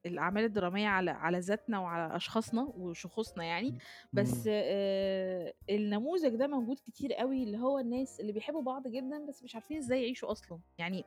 الأعمال 0.05 0.43
الدرامية 0.43 0.87
على 0.87 1.11
على 1.11 1.39
ذاتنا 1.39 1.79
وعلى 1.79 2.15
أشخاصنا 2.15 2.61
وشخوصنا 2.77 3.43
يعني،. 3.43 3.77
بس. 4.13 4.47
آآ 4.47 5.53
النموذج 5.69 6.35
ده 6.35 6.47
موجود 6.47 6.77
كتير 6.85 7.21
أوي، 7.21 7.43
اللي 7.43 7.57
هو 7.57 7.79
الناس 7.79 8.19
اللي 8.19 8.31
بيحبوا 8.31 8.61
بعض 8.61 8.87
جدًا 8.87 9.25
بس 9.29 9.43
مش 9.43 9.55
عارفين 9.55 9.77
إزاي 9.77 10.01
يعيشوا 10.03 10.31
أصلًا، 10.31 10.59
يعني 10.77 11.03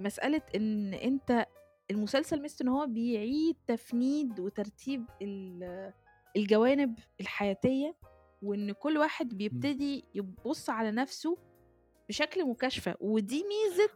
مسألة 0.00 0.42
إن 0.56 0.94
أنت 0.94 1.46
المسلسل 1.90 2.42
ميزته 2.42 2.62
إن 2.62 2.68
هو 2.68 2.86
بيعيد 2.86 3.56
تفنيد 3.66 4.40
وترتيب 4.40 5.04
ال 5.22 5.92
الجوانب 6.36 6.98
الحياتية، 7.20 7.94
وإن 8.42 8.72
كل 8.72 8.98
واحد. 8.98 9.28
بيبتدي 9.38 10.04
يبُص 10.14 10.70
على 10.70 10.90
نفسه 10.90 11.38
بشكل 12.08 12.48
مكاشفة، 12.48 12.94
ودي 13.00 13.44
ميزة 13.44 13.90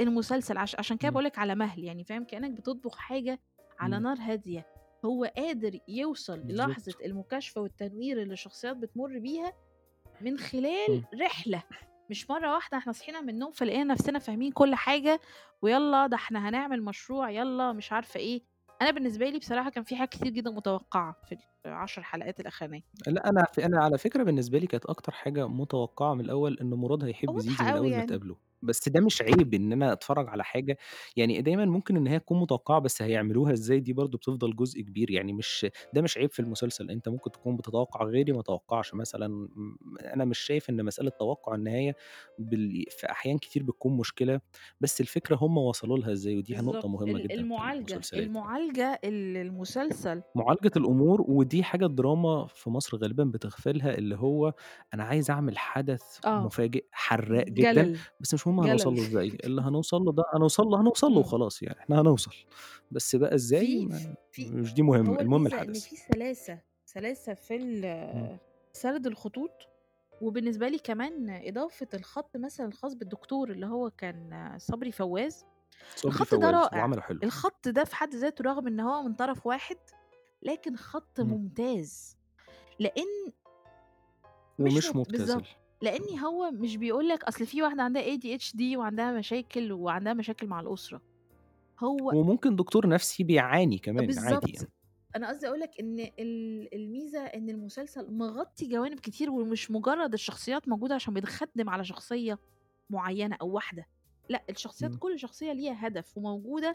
المسلسل 0.00 0.56
عش 0.58 0.76
عشان 0.76 0.96
كده 0.96 1.08
إمم. 1.08 1.14
باقول 1.14 1.24
لك 1.24 1.38
على 1.38 1.54
مهل، 1.54 1.84
يعني 1.84 2.04
فاهم 2.04 2.24
كأنك 2.24 2.50
بتطبخ 2.50 2.96
حاجة 2.98 3.40
على 3.78 3.96
إمم. 3.96 4.02
نار 4.02 4.16
هادية، 4.20 4.66
هو 5.04 5.24
قادر 5.36 5.78
يوصل 5.88 6.38
للحظة 6.38 6.84
بالضبط. 6.84 7.02
المكاشفة 7.04 7.60
والتنوير 7.60 8.22
اللي 8.22 8.32
الشخصيات 8.32 8.76
بتمُر 8.76 9.18
بيها 9.18 9.52
من 10.20 10.38
خلال 10.38 10.90
إمم. 10.90 11.04
رحلة، 11.22 11.62
مش 12.10 12.30
مرّة 12.30 12.54
واحدة 12.54 12.78
إحنا 12.78 12.92
صحينا 12.92 13.20
من 13.20 13.28
النوم 13.28 13.52
فلقينا 13.52 13.84
نفسنا 13.94 14.18
فاهمين 14.18 14.52
كل 14.52 14.74
حاجة، 14.74 15.20
ويالّا 15.62 16.06
ده 16.06 16.16
إحنا 16.16 16.48
هنعمل 16.48 16.82
مشروع، 16.82 17.30
يالّا 17.30 17.72
مش 17.72 17.92
عارفة 17.92 18.20
إيه. 18.20 18.42
أنا 18.82 18.90
بالنسبة 18.90 19.28
لي 19.30 19.38
بصراحة 19.38 19.70
كان 19.70 19.84
في 19.84 19.96
حاجات 19.96 20.08
كتير 20.12 20.28
جدًا 20.32 20.50
متوقعة 20.50 21.16
في 21.28 21.38
ال10 21.66 22.02
حلقات 22.02 22.40
الأخرانية. 22.40 22.82
لأ، 23.06 23.30
أنا 23.30 23.44
ف 23.54 23.58
أنا 23.60 23.84
على 23.84 23.98
فكرة 23.98 24.22
بالنسبة 24.22 24.58
لي 24.58 24.66
كانت 24.66 24.86
أكتر 24.86 25.12
حاجة 25.12 25.48
متوقعة 25.48 26.14
من 26.14 26.20
الأول 26.20 26.58
إن 26.60 26.70
مراد 26.70 27.04
هيحب 27.04 27.38
زيزي 27.38 27.64
من 27.64 27.76
أوي 27.76 27.76
أول 27.76 27.94
ما 27.94 28.00
يعني. 28.00 28.02
اتقابلوا، 28.02 28.36
بس 28.64 28.88
ده 28.88 29.00
مش 29.00 29.22
عيب 29.22 29.54
إن 29.54 29.72
أنا 29.72 29.92
أتفرّج 29.92 30.28
على 30.28 30.44
حاجة 30.44 30.78
يعني 31.16 31.42
دايمًا 31.42 31.64
ممكن 31.64 31.96
إن 31.96 32.06
هي 32.06 32.18
تكون 32.18 32.40
متوقعة 32.40 32.78
بس 32.80 33.02
هيعملوها 33.02 33.52
إزاي 33.52 33.80
دي 33.80 33.92
برضه 33.92 34.18
بتفضل 34.18 34.56
جزء 34.56 34.80
كبير، 34.82 35.10
يعني 35.10 35.32
مش 35.32 35.66
ده 35.92 36.02
مش 36.02 36.18
عيب 36.18 36.30
في 36.32 36.40
المسلسل، 36.40 36.90
أنت 36.90 37.08
ممكن 37.08 37.30
تكون 37.32 37.56
بتتوقع 37.56 38.04
غيري 38.04 38.32
ما 38.32 38.42
توقعش 38.42 38.94
مثلًا، 38.94 39.28
م 39.28 39.76
أنا 40.00 40.24
مش 40.24 40.38
شايف 40.38 40.70
إن 40.70 40.84
مسألة 40.84 41.10
توقع 41.18 41.54
النهاية 41.54 41.96
بال 42.38 42.84
في 42.90 43.10
أحيان 43.10 43.38
كتير 43.38 43.62
بتكون 43.62 43.96
مشكلة، 43.96 44.40
بس 44.80 45.00
الفكرة 45.00 45.36
هُم 45.36 45.58
وصلوا 45.58 45.98
لها 45.98 46.12
إزاي، 46.12 46.36
ودي 46.36 46.54
نقطة 46.56 46.88
بالضبط، 46.88 46.88
مهمة 46.88 47.18
ال 47.18 47.24
جدًا 47.24 47.44
في 47.52 47.60
المعالجة، 47.60 48.04
المسلسلات. 48.04 48.30
المعالجة 48.38 49.00
اللي 49.04 49.42
المسلسل 49.42 50.22
معالجة 50.34 50.70
الأمور، 50.76 51.22
ودي 51.28 51.62
حاجة 51.64 51.86
الدراما 51.86 52.46
في 52.46 52.70
مصر 52.70 52.96
غالبًا 52.96 53.24
بتغفلها، 53.24 53.94
اللي 53.98 54.16
هو 54.16 54.54
أنا 54.94 55.04
عايز 55.04 55.30
أعمل 55.30 55.58
حدث 55.58 56.18
آه. 56.24 56.54
مفاجئ 56.54 56.86
حرّاق 56.92 57.44
جدًا، 57.48 57.88
جَلَل، 57.88 58.04
بس 58.20 58.34
مش 58.34 58.46
مهم 58.46 58.53
هنوصل 58.60 58.94
جَلَل. 58.94 59.02
له 59.02 59.08
إزاي، 59.08 59.38
اللي 59.44 59.62
هنوصل 59.62 60.02
له 60.04 60.12
ده 60.12 60.24
هنوصل 60.34 60.66
له 60.66 60.80
هنوصل 60.80 61.06
له 61.06 61.12
إمم. 61.12 61.20
وخلاص 61.20 61.62
يعني، 61.62 61.80
إحنا 61.80 62.00
هنوصل، 62.00 62.34
بس 62.90 63.16
بقى 63.16 63.34
إزاي 63.34 63.88
في 63.88 64.14
في 64.32 64.50
مش 64.50 64.74
دي 64.74 64.82
مهم، 64.82 65.06
هو 65.06 65.20
المهم 65.20 65.46
الحدث. 65.46 65.84
في 65.84 65.96
سلاسة، 65.96 66.58
سلاسة 66.86 67.34
في 67.34 67.56
إمم. 67.84 68.38
سرد 68.72 69.06
الخطوط، 69.06 69.50
وبالنسبة 70.20 70.68
لي 70.68 70.78
كمان 70.78 71.30
إضافة 71.30 71.88
الخط 71.94 72.36
مثلًا 72.36 72.66
الخاص 72.66 72.94
بالدكتور 72.94 73.50
اللي 73.50 73.66
هو 73.66 73.90
كان 73.90 74.54
صبري 74.58 74.92
فواز، 74.92 75.44
صبري 75.96 76.14
الخط 76.14 76.34
ده 76.34 76.50
رائع، 76.50 77.00
حلو. 77.00 77.20
الخط 77.22 77.68
ده 77.68 77.84
في 77.84 77.96
حد 77.96 78.14
ذاته 78.14 78.44
رغم 78.44 78.66
إن 78.66 78.80
هو 78.80 79.02
من 79.02 79.14
طرف 79.14 79.46
واحد، 79.46 79.76
لكن 80.42 80.76
خط 80.76 81.20
إمم. 81.20 81.30
ممتاز، 81.30 82.16
مش 84.58 84.72
ومش 84.72 84.86
مبت 84.88 84.96
مبتذل. 84.96 85.44
لإن 85.82 86.18
هو 86.18 86.50
مش 86.50 86.76
بيقول 86.76 87.08
لك 87.08 87.24
أصل 87.24 87.46
في 87.46 87.62
واحدة 87.62 87.82
عندها 87.82 88.16
ADHD 88.16 88.76
وعندها 88.76 89.12
مشاكل 89.12 89.72
وعندها 89.72 90.14
مشاكل 90.14 90.46
مع 90.46 90.60
الأسرة، 90.60 91.02
هو 91.80 92.14
وممكن 92.14 92.56
دكتور 92.56 92.88
نفسي 92.88 93.24
بيعاني 93.24 93.78
كمان 93.78 94.18
عادي 94.18 94.52
يعني. 94.52 94.68
أنا 95.16 95.28
قصدي 95.28 95.48
أقول 95.48 95.60
لك 95.60 95.70
إن 95.80 96.00
ال 96.00 96.74
الميزة 96.74 97.20
إن 97.20 97.50
المسلسل 97.50 98.12
مغطي 98.12 98.66
جوانب 98.68 99.00
كتير، 99.00 99.30
ومش 99.30 99.70
مجرد 99.70 100.12
الشخصيات 100.12 100.68
موجودة 100.68 100.94
عشان 100.94 101.14
بتخدم 101.14 101.70
على 101.70 101.84
شخصية 101.84 102.38
معينة 102.90 103.36
أو 103.40 103.48
واحدة، 103.48 103.86
لأ 104.28 104.44
الشخصيات 104.50 104.90
إمم. 104.90 105.00
كل 105.00 105.18
شخصية 105.18 105.52
ليها 105.52 105.86
هدف 105.86 106.16
وموجودة 106.18 106.74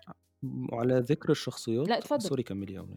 وعلى 0.72 1.00
ذكر 1.00 1.32
الشخصيات 1.32 1.90
اتفضل. 1.92 2.30
sorry 2.30 2.42
كمّلي 2.42 2.78
آه 2.80 2.88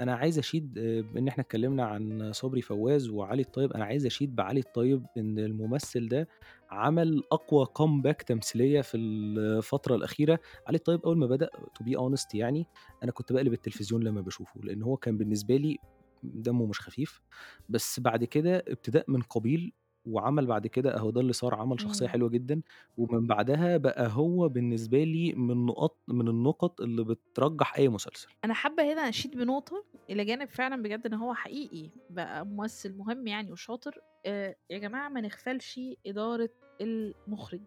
أنا 0.00 0.14
عايز 0.14 0.38
آآ 0.38 1.00
بما 1.00 1.18
إن 1.18 1.28
إحنا 1.28 1.42
اتكلمنا 1.42 1.84
عن 1.84 2.32
صبري 2.32 2.62
فواز 2.62 3.08
وعلي 3.08 3.42
الطيب، 3.42 3.72
أنا 3.72 3.84
عايز 3.84 4.06
أشيد 4.06 4.36
بعلي 4.36 4.60
الطيب 4.60 5.06
إن 5.16 5.38
الممثل 5.38 6.08
ده 6.08 6.28
عمل 6.70 7.22
أقوى 7.32 7.66
comeback 7.66 8.24
تمثيلية 8.26 8.80
في 8.80 8.96
الفترة 8.96 9.94
الأخيرة، 9.94 10.38
علي 10.66 10.76
الطيب 10.76 11.00
أول 11.00 11.18
ما 11.18 11.26
بدأ 11.26 11.48
to 11.56 11.84
be 11.84 11.98
honest 11.98 12.34
يعني 12.34 12.66
أنا 13.02 13.12
كنت 13.12 13.32
باقلب 13.32 13.52
التلفزيون 13.52 14.02
لمّا 14.02 14.20
باشوفه، 14.20 14.60
لإن 14.64 14.82
هو 14.82 14.96
كان 14.96 15.18
بالنسبة 15.18 15.56
لي 15.56 15.78
دمه 16.22 16.66
مش 16.66 16.80
خفيف، 16.80 17.20
بس 17.68 18.00
بعد 18.00 18.24
كده 18.24 18.64
ابتداء 18.68 19.04
من 19.10 19.22
قابيل 19.22 19.72
وعمل 20.04 20.46
بعد 20.46 20.66
كده 20.66 20.96
أهو 20.96 21.10
ده 21.10 21.20
اللي 21.20 21.32
صار، 21.32 21.54
عمل 21.54 21.80
شخصية 21.80 22.06
إمم. 22.06 22.08
حلوة 22.08 22.28
جدًا، 22.30 22.62
ومن 22.96 23.26
بعدها 23.26 23.76
بقى 23.76 24.08
هو 24.12 24.48
بالنسبة 24.48 25.04
لي 25.04 25.32
من 25.32 25.66
نقاط 25.66 25.98
من 26.08 26.28
النُقط 26.28 26.80
اللي 26.80 27.04
بترجّح 27.04 27.76
أي 27.76 27.88
مسلسل. 27.88 28.28
أنا 28.44 28.54
حابة 28.54 28.92
هنا 28.92 29.08
أشيد 29.08 29.36
بنقطة 29.36 29.86
إلى 30.10 30.24
جانب 30.24 30.48
فعلًا 30.48 30.82
بجد 30.82 31.06
إن 31.06 31.14
هو 31.14 31.34
حقيقي 31.34 31.92
بقى 32.08 32.46
ممثل 32.46 32.96
مهم 32.96 33.26
يعني 33.26 33.52
وشاطر، 33.52 34.00
آآ 34.26 34.56
يا 34.70 34.78
جماعة 34.78 35.08
ما 35.08 35.20
نغفلش 35.20 35.80
إدارة 36.06 36.50
المُخرج. 36.80 37.64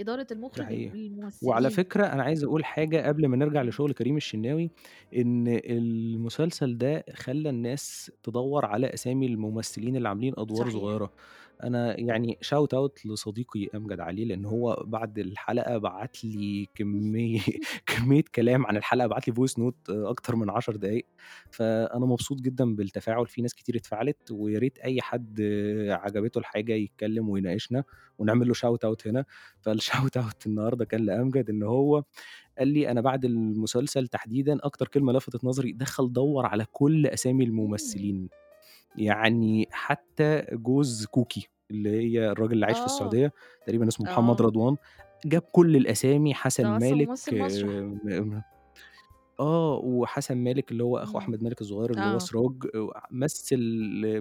إدارة 0.00 0.26
ده 0.54 0.62
المُخرج 0.62 0.72
ال 0.72 0.84
حقيقي. 0.84 0.98
وعلى 1.42 1.70
للممثلين. 1.70 1.70
فكرة 1.70 2.06
أنا 2.06 2.22
عايز 2.22 2.44
أقول 2.44 2.64
حاجة 2.64 3.08
قبل 3.08 3.26
ما 3.26 3.36
نرجع. 3.36 3.62
لشغل 3.62 3.92
كريم 3.92 4.16
الشناوي، 4.16 4.70
إن 5.16 5.48
المسلسل 5.48 6.78
ده 6.78 7.04
خلّى 7.14 7.50
الناس 7.50 8.10
تدوّر 8.22 8.66
على 8.66 8.94
أسامي 8.94 9.26
الممثلين 9.26 9.96
اللي 9.96 10.08
عاملين 10.08 10.34
أدوار 10.38 10.68
صحيح. 10.68 10.70
صغيرة، 10.70 11.12
أنا 11.64 12.00
يعني 12.00 12.38
shout 12.44 12.68
out 12.78 13.06
لصديقي 13.06 13.68
أمجد 13.74 14.00
علي، 14.00 14.24
لإن 14.24 14.44
هو 14.44 14.82
بعد 14.86 15.18
الحلقة 15.18 15.78
بعت 15.78 16.24
لي 16.24 16.68
كمية 16.74 17.40
كمية 17.86 18.22
كلام 18.34 18.66
عن 18.66 18.76
الحلقة، 18.76 19.06
بعت 19.06 19.28
لي 19.28 19.34
voice 19.34 19.52
note 19.52 19.74
أكتر 19.90 20.36
من 20.36 20.50
10 20.50 20.76
دقايق، 20.76 21.06
فأنا 21.50 22.06
مبسوط 22.06 22.40
جدًا 22.40 22.74
بالتفاعل، 22.74 23.26
في 23.26 23.42
ناس 23.42 23.54
كتير 23.54 23.76
اتفاعلت، 23.76 24.30
ويا 24.30 24.58
ريت 24.58 24.78
أي 24.78 25.00
حد 25.02 25.40
عجبته 25.90 26.38
الحاجة 26.38 26.72
يتكلم 26.72 27.28
ويناقشنا 27.28 27.84
ونعمل 28.18 28.48
له 28.48 28.54
shout 28.54 28.78
out 28.90 29.06
هنا، 29.06 29.24
فالshout 29.68 30.22
out 30.22 30.46
النهارده 30.46 30.84
كان 30.84 31.00
لأمجد 31.06 31.50
إن 31.50 31.62
هو 31.62 32.04
قال 32.58 32.68
لي: 32.68 32.90
"أنا 32.90 33.00
بعد 33.00 33.24
المسلسل 33.24 34.08
تحديدًا 34.08 34.58
أكتر 34.64 34.88
كلمة 34.88 35.12
لفتت 35.12 35.44
نظري 35.44 35.72
دخّل 35.72 36.12
دوّر 36.12 36.46
على 36.46 36.66
كل 36.72 37.06
أسامي 37.06 37.44
إمم. 37.44 37.52
الممثلين." 37.52 38.30
يعني 38.96 39.68
حتى 39.72 40.46
جوز 40.52 41.06
كوكي 41.06 41.48
اللي 41.70 41.90
هي 41.90 42.30
الراجل 42.30 42.52
اللي 42.52 42.66
عايش 42.66 42.78
في 42.78 42.82
آه. 42.82 42.86
السعودية، 42.86 43.32
تقريبًا 43.66 43.88
اسمه 43.88 44.06
محمد 44.06 44.40
آه. 44.40 44.46
رضوان، 44.46 44.76
جاب 45.24 45.42
كل 45.42 45.76
الأسامي، 45.76 46.34
حسن 46.34 46.66
مالك. 46.66 47.08
آه، 49.40 49.80
وحسن 49.84 50.36
مالك 50.38 50.72
اللي 50.72 50.84
هو 50.84 50.98
أخو 50.98 51.18
إمم. 51.18 51.24
أحمد 51.24 51.42
مالك 51.42 51.60
الصغير 51.60 51.90
اللي 51.92 52.08
هو 52.08 52.18
آه. 52.18 52.18
سراج 52.18 52.64
و 52.76 52.90
مثّل 53.10 53.58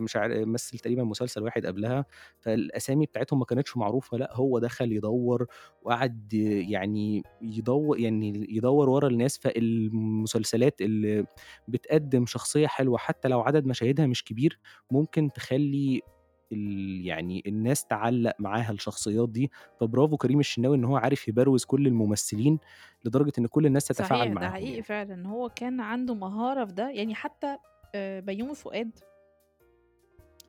مش 0.02 0.16
عار 0.16 0.46
مثّل 0.46 0.80
تقريبًا 0.80 1.04
مسلسل 1.04 1.44
واحد 1.44 1.66
قبلها، 1.66 2.06
فالأسامي 2.40 3.06
بتاعتهم 3.06 3.40
ما 3.40 3.46
كانتش 3.46 3.78
معروفة، 3.78 4.18
لأ 4.18 4.30
هو 4.36 4.60
دخل 4.60 4.92
يدوّر 4.92 5.46
وقعد 5.82 6.34
يعني 6.70 7.26
يدو 7.42 7.94
يعني 7.96 8.48
يدوّر 8.56 8.90
ورا 8.90 9.08
الناس، 9.08 9.38
فالمسلسلات 9.38 10.82
اللي 10.82 11.26
بتقدّم 11.68 12.26
شخصية 12.26 12.68
حلوة 12.68 12.98
حتى 12.98 13.28
لو 13.28 13.42
عدد 13.42 13.66
مشاهدها 13.66 14.08
مش 14.08 14.24
كبير، 14.24 14.60
ممكن 14.92 15.32
تخلّي 15.32 16.02
يعني 16.52 17.44
الناس 17.48 17.86
تعلّق 17.86 18.34
معاها 18.40 18.72
الشخصيات 18.72 19.30
دي، 19.30 19.52
فبرافو 19.80 20.18
كريم 20.18 20.40
الشناوي 20.40 20.78
إن 20.78 20.84
هو 20.86 20.98
عارف 20.98 21.28
يبروز 21.28 21.66
كل 21.66 21.88
الممثلين، 21.88 22.60
لدرجة 23.06 23.32
إن 23.40 23.48
كل 23.48 23.66
الناس 23.66 23.86
تتفاعل 23.88 24.30
صحيح، 24.30 24.34
ده 24.34 24.50
معاهم 24.50 24.50
حقيقي 24.50 24.82
يعني. 24.82 24.84
فعلًا، 24.84 25.28
هو 25.28 25.50
كان 25.50 25.80
عنده 25.82 26.14
مهارة 26.16 26.66
في 26.66 26.74
ده، 26.74 26.90
يعني 26.90 27.16
حتى 27.16 27.58
آآ 27.96 28.20
بيومي 28.20 28.56
فؤاد 28.56 29.00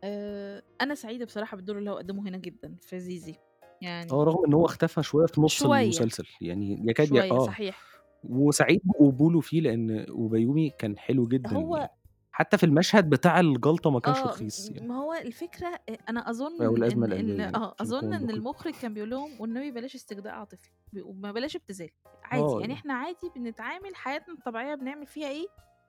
آآ 0.04 0.62
أنا 0.80 0.95
سعيدة 0.95 1.25
بصراحة 1.25 1.57
بالدور 1.57 1.78
اللي 1.78 1.90
هو 1.90 1.97
قدّمه 1.97 2.28
هنا 2.28 2.38
جدًا 2.38 2.76
في 2.83 3.00
زيزي، 3.00 3.37
آه، 4.11 4.14
يعني 4.14 4.25
رغم 4.25 4.45
إن 4.47 4.54
هو 4.54 4.64
اختفى 4.64 5.02
شوية 5.02 5.26
في 5.26 5.40
نُص 5.40 5.64
شوية، 5.64 5.66
المسلسل، 5.66 6.26
يعني 6.40 6.83
يكاد 6.88 7.09
شوية 7.12 7.23
آه، 7.30 7.38
صحيح. 7.38 7.90
وسعيد 8.25 8.80
بقبوله 8.85 9.40
فيه 9.40 9.61
لإن 9.61 10.07
وبيومي 10.11 10.71
كان 10.71 10.99
حلو 10.99 11.28
جدًا 11.28 11.57
هو 11.57 11.76
يعني، 11.76 11.90
حتى 12.40 12.59
في 12.59 12.66
المشهد 12.66 13.11
بتاع 13.11 13.40
الجلطة 13.40 13.90
ما 13.90 14.00
كانش 14.00 14.26
آه، 14.26 14.26
رخيص 14.26 14.70
يعني، 14.70 14.88
ما 14.88 14.97
هو 14.97 15.12
أو 16.61 16.76
أظن 16.76 16.76
الأزمة 16.76 17.06
إن 17.06 17.12
إن 17.12 17.40
آه، 17.40 17.75
عشان 17.80 17.88
أظن 17.88 18.12
نكون 18.12 18.12
إن 18.12 18.30
دقيق. 18.30 18.30
المُخرج 18.30 18.75
كان 18.75 18.94
بيقول 18.94 19.11
لهم 19.11 19.40
والنبي 19.40 19.70
بلاش 19.70 19.94
استجداء 19.94 20.32
عاطفي، 20.35 20.70
وما 21.02 21.32
بلاش 21.32 21.56
ابتذال، 21.56 21.90
عادي، 22.25 22.44
آه، 22.44 22.61
يعني 22.61 22.73
يعني. 22.73 22.75
إحنا 22.75 22.94
عادي 22.94 23.28
بنتعامل 23.37 23.94
حياتنا 23.97 24.35
الطبيعية 24.35 24.75
بنعمل 24.75 25.06
فيها 25.06 25.28
إيه، 25.28 25.47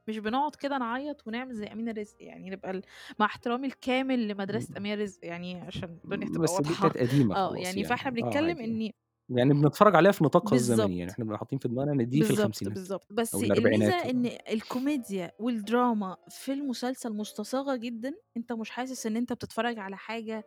مش 0.07 0.17
بنقعد 0.17 0.55
كده 0.55 0.77
نعيّط 0.77 1.27
ونعمل 1.27 1.53
زي 1.55 1.65
أمينة 1.67 1.91
رزق، 1.91 2.15
يعني 2.19 2.49
نبقى 2.49 2.71
ال 2.71 2.81
مع 3.19 3.25
احترامي 3.25 3.67
الكامل 3.67 4.27
لمدرسة 4.27 4.69
إمم، 4.69 4.77
أمينة 4.77 5.01
رزق 5.03 5.25
يعني 5.25 5.61
عشان 5.61 5.99
الدنيا 6.05 6.29
تبقى 6.29 6.43
بس 6.43 6.61
دي 6.61 6.75
كانت 6.75 6.95
آه، 7.35 7.55
خلاص 7.55 7.57
يعني 7.57 7.83
يعني، 7.83 8.11
آه 8.21 8.25
بنتكلم 8.25 8.59
يعني، 8.61 8.81
إن 8.87 8.91
يعني 9.37 9.53
بنتفرّج 9.53 9.95
عليها 9.95 10.11
في 10.11 10.23
نطاقها 10.23 10.55
الزمني 10.55 10.97
يعني،. 10.97 11.11
إحنا 11.11 11.23
بنبقى 11.25 11.39
حاطين 11.39 11.59
في 11.59 11.67
دماغنا 11.67 11.91
إن 11.91 12.09
دي 12.09 12.23
في 12.23 12.29
الخمسينات 12.31 12.73
بالضبط. 12.75 13.07
بس 13.13 13.35
أو 13.35 13.43
الميزة 13.43 13.93
الأربعينات 13.93 14.05
آه، 14.15 14.31
الكوميديا 14.49 15.31
والدراما 15.39 16.17
في 16.29 16.53
المسلسل 16.53 17.13
مستصاغة 17.13 17.75
جدًا، 17.75 18.13
أنت 18.37 18.51
مش 18.53 18.69
حاسس 18.69 19.05
إن 19.05 19.17
أنت 19.17 19.33
بتتفرّج 19.33 19.79
على 19.79 19.97
حاجة 19.97 20.45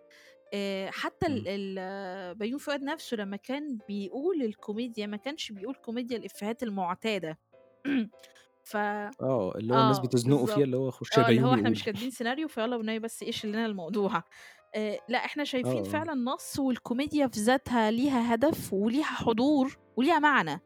آآ 0.55 0.91
حتى 0.91 1.27
ال 1.27 1.43
إمم، 1.43 1.49
ال 1.49 2.35
بيومي 2.35 2.59
فؤاد 2.61 2.83
نَفْسه 2.85 3.17
لمّا 3.17 3.37
كان 3.37 3.81
بيقول 3.89 4.43
الكوميديا، 4.43 5.07
ما 5.07 5.17
كانش 5.17 5.53
بيقول 5.53 5.75
كوميديا 5.77 6.17
الإفيهات 6.17 6.63
المُعتادة. 6.63 7.39
ف 8.65 8.77
آه، 9.21 9.53
اللي 9.59 9.75
هو 9.75 9.81
الناس 9.81 9.99
آه، 9.99 10.01
بتزنقه 10.01 10.47
فيها 10.47 10.65
اللي. 10.65 10.77
هو 10.77 10.91
خُش 10.91 11.19
يا 11.19 11.23
آه، 11.23 11.29
اللي 11.29 11.43
هو 11.43 11.55
بيومي 11.55 11.55
إحنا 11.55 11.71
مش 11.71 11.83
كاتبين 11.85 12.11
سيناريو 12.11 12.49
فيالّا 12.49 12.77
والنبي 12.77 12.99
بس 12.99 13.25
قَفّش 13.25 13.47
لنا 13.47 13.67
الموضوع. 13.67 14.25
آآ 14.75 14.99
لأ، 15.09 15.25
إحنا 15.25 15.43
آه، 15.43 15.47
شايفين 15.47 15.79
آه، 15.81 15.89
فعلًا 15.89 16.15
نَص 16.15 16.59
والكوميديا 16.59 17.27
في 17.27 17.41
ذاتها 17.41 17.91
ليها 17.91 18.35
هدف 18.35 18.73
وليها 18.73 19.05
حضور 19.05 19.79
وليها 19.97 20.19
معنى. 20.19 20.61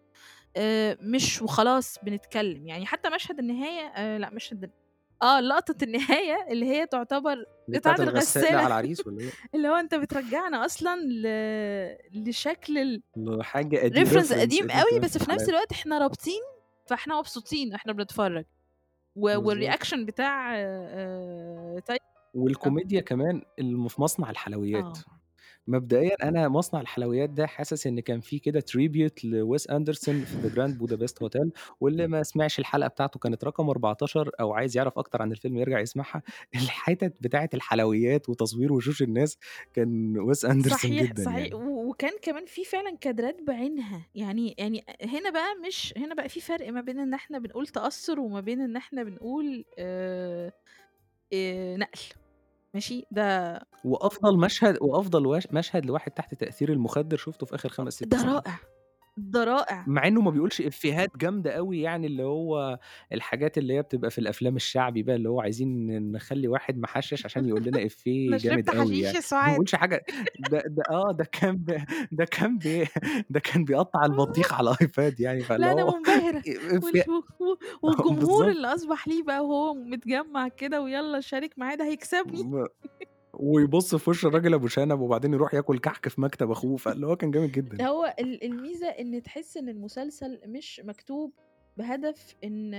آآ 0.57 0.99
مش 1.01 1.43
وخلاص 1.43 1.99
بنتكلّم، 2.03 2.67
يعني 2.69 2.87
حتى 2.87 3.11
مشهد 3.11 3.39
النهاية 3.39 3.87
آآ 3.89 4.19
لأ 4.19 4.31
مشهد 4.31 4.65
ال 4.65 4.71
آه، 5.23 5.41
لقطة 5.41 5.85
النهاية 5.85 6.47
اللي 6.51 6.67
هي 6.67 6.87
تعتبر 6.87 7.45
بتاعة 7.69 7.97
الغسالة 8.01 8.59
على 8.59 8.67
العريس 8.67 9.07
والّا 9.07 9.21
إيه؟ 9.21 9.31
اللي 9.55 9.69
هو 9.69 9.75
أنت 9.75 9.95
بترجّعنا 9.95 10.65
أصلًا 10.65 10.97
ل 11.03 11.27
لشكل 12.29 12.79
ال 12.79 13.03
reference 13.95 14.33
قديم 14.33 14.41
قديم 14.41 14.71
أوي، 14.71 14.91
كمان 14.91 15.01
في 15.01 15.05
بس 15.05 15.19
في 15.19 15.31
نفس. 15.31 15.49
الوقت 15.49 15.73
إحنا 15.73 15.99
رابطين، 15.99 16.41
فإحنا 16.87 17.19
مبسوطين 17.19 17.73
وإحنا 17.73 17.93
بنتفرّج، 17.93 18.45
و. 19.17 19.37
والreaction 19.41 19.99
بتاع 20.07 20.55
تايلر 20.55 22.01
آه، 22.01 22.18
والكوميديا 22.35 23.01
كمان 23.01 23.43
الم 23.59 23.89
في 23.89 24.03
مصنع 24.03 24.31
الحلويات. 24.31 24.99
آه، 24.99 25.05
مبدئيًا 25.69 26.17
أنا 26.23 26.49
مصنع 26.49 26.81
الحلويات 26.81 27.31
ده 27.31 27.47
حاسس 27.47 27.87
إن 27.87 28.01
كان 28.01 28.21
في 28.21 28.39
كده 28.39 28.61
tribute 28.61 29.25
لويس 29.25 29.71
أندرسون 29.71 30.25
في 30.25 30.39
The 30.43 30.53
Grand 30.53 30.79
Budapest 30.83 31.15
Hotel 31.27 31.51
واللي 31.81 32.07
ما 32.09 32.23
سمعش 32.23 32.59
الحلقة 32.59 32.89
بتاعته 32.89 33.21
كانت 33.21 33.45
رقم 33.45 33.71
14 33.71 34.31
أو 34.41 34.53
عايز 34.55 34.77
يعرف 34.77 34.99
أكتر 34.99 35.23
عن 35.23 35.33
الفيلم 35.33 35.57
يرجع 35.59 35.81
يسمعها. 35.81 36.23
الحتت 36.55 37.23
بتاعة 37.23 37.51
الحلويات 37.55 38.29
وتصوير 38.29 38.73
وشوش 38.73 39.03
الناس 39.03 39.39
كان 39.75 40.19
ويس 40.19 40.45
أندرسون 40.45 40.91
صحيح، 40.91 41.03
جدًا 41.11 41.23
صحيح، 41.25 41.53
يعني. 41.53 41.55
وكان 41.55 42.13
كمان 42.23 42.47
في 42.47 42.65
فعلًا 42.65 42.97
كادرات 42.97 43.43
بعينها، 43.43 44.07
يعني 44.15 44.55
يعني 44.59 44.85
هنا 45.03 45.31
بقى 45.31 45.55
مش 45.67 45.95
هنا 45.97 46.15
بقى 46.15 46.29
في 46.29 46.41
فرق 46.41 46.69
ما 46.73 46.81
بين 46.81 46.99
إن 47.01 47.15
إحنا 47.15 47.39
بنقول 47.39 47.67
تأثُّر 47.67 48.21
وما 48.21 48.41
بين 48.41 48.61
إن 48.61 48.77
إحنا 48.77 49.03
بنقول 49.03 49.65
آآ 49.79 50.53
آآ 51.33 51.77
نقل، 51.77 52.01
ماشي، 52.75 53.07
ده 53.11 53.61
وأفضل 53.85 54.39
مشهد 54.39 54.79
وأفضل 54.81 55.27
وش 55.27 55.47
مشهد 55.53 55.87
لواحد 55.87 56.11
تحت 56.11 56.35
تأثير 56.35 56.73
المخدر 56.73 57.17
شُفته 57.17 57.47
في 57.47 57.55
آخر 57.55 57.69
5، 57.69 57.89
6 57.89 58.07
ده. 58.07 58.25
رائع، 58.33 58.59
ده 59.33 59.45
رائع. 59.45 59.81
مع 59.87 60.07
إنه 60.07 60.21
ما 60.21 60.31
بيقولش 60.31 60.61
إفيهات 60.61 61.17
جامدة 61.17 61.51
أوي 61.59 61.81
يعني 61.81 62.07
اللي 62.07 62.23
هو 62.23 62.79
الحاجات 63.13 63.59
اللي 63.59 63.75
هي 63.75 63.83
بتبقى 63.83 64.11
في 64.11 64.19
الأفلام 64.19 64.57
الشعبي 64.57 65.03
بقى، 65.03 65.17
اللي 65.17 65.29
هو 65.29 65.41
عايزين 65.41 65.87
نخلّي 66.13 66.49
واحد 66.49 66.79
محشِّش 66.79 67.25
عشان 67.25 67.47
يقول 67.47 67.65
لنا 67.65 67.79
أنا 67.79 67.87
إفيه 67.87 68.37
جامد 68.43 68.69
شربت 68.69 68.71
أوي 68.71 69.01
حشيش 69.01 69.01
يعني، 69.01 69.15
يا 69.15 69.21
ما 69.43 69.51
سُعاد. 69.51 69.51
بيقولش 69.51 69.75
حاجة 69.75 70.05
ده 70.39 70.63
ده 70.67 70.83
آه، 70.91 71.13
ده 71.13 71.25
كان 71.33 71.57
ب 71.57 71.85
ده 72.13 72.25
كان 72.25 72.59
بي 72.59 72.85
ده 73.31 73.41
كان 73.41 73.65
بيقطّع 73.65 74.05
البطيخ 74.05 74.55
على 74.55 74.71
الأيباد 74.71 75.21
يعني، 75.21 75.45
فاللي 75.45 75.71
لأ 75.71 75.73
أنا 75.73 75.85
هو 75.85 75.93
منبهرة 75.99 76.45
و 76.83 76.87
و 77.45 77.57
والجمهور 77.83 78.51
بالضبط. 78.53 78.57
اللي 78.57 78.69
أصبح 78.75 79.09
ليه 79.09 79.23
بقى 79.23 79.41
وهو 79.47 79.75
متجمّع 79.75 80.49
كده 80.49 80.81
ويالّا 80.83 81.21
شارك 81.21 81.59
معايا 81.59 81.75
ده 81.77 81.85
هيكسبني. 81.85 82.49
ويبُص 83.39 83.95
في 83.95 84.11
وش 84.11 84.27
الراجل 84.27 84.55
أبو 84.55 84.67
شنب 84.67 85.01
وبعدين 85.01 85.35
يروح 85.35 85.55
ياكل 85.55 85.79
كحك 85.79 86.09
في 86.09 86.21
مكتب 86.21 86.51
أخوه، 86.51 86.77
فاللي 86.77 87.07
هو 87.07 87.17
كان 87.17 87.31
جامد 87.31 87.53
جدًا. 87.53 87.87
هو 87.87 88.15
ال 88.19 88.45
الميزة 88.45 88.87
إن 88.87 89.23
تحس 89.23 89.57
إن 89.57 89.69
المسلسل 89.69 90.41
مش 90.47 90.81
مكتوب 90.85 91.33
بهدف 91.77 92.35
إن 92.45 92.75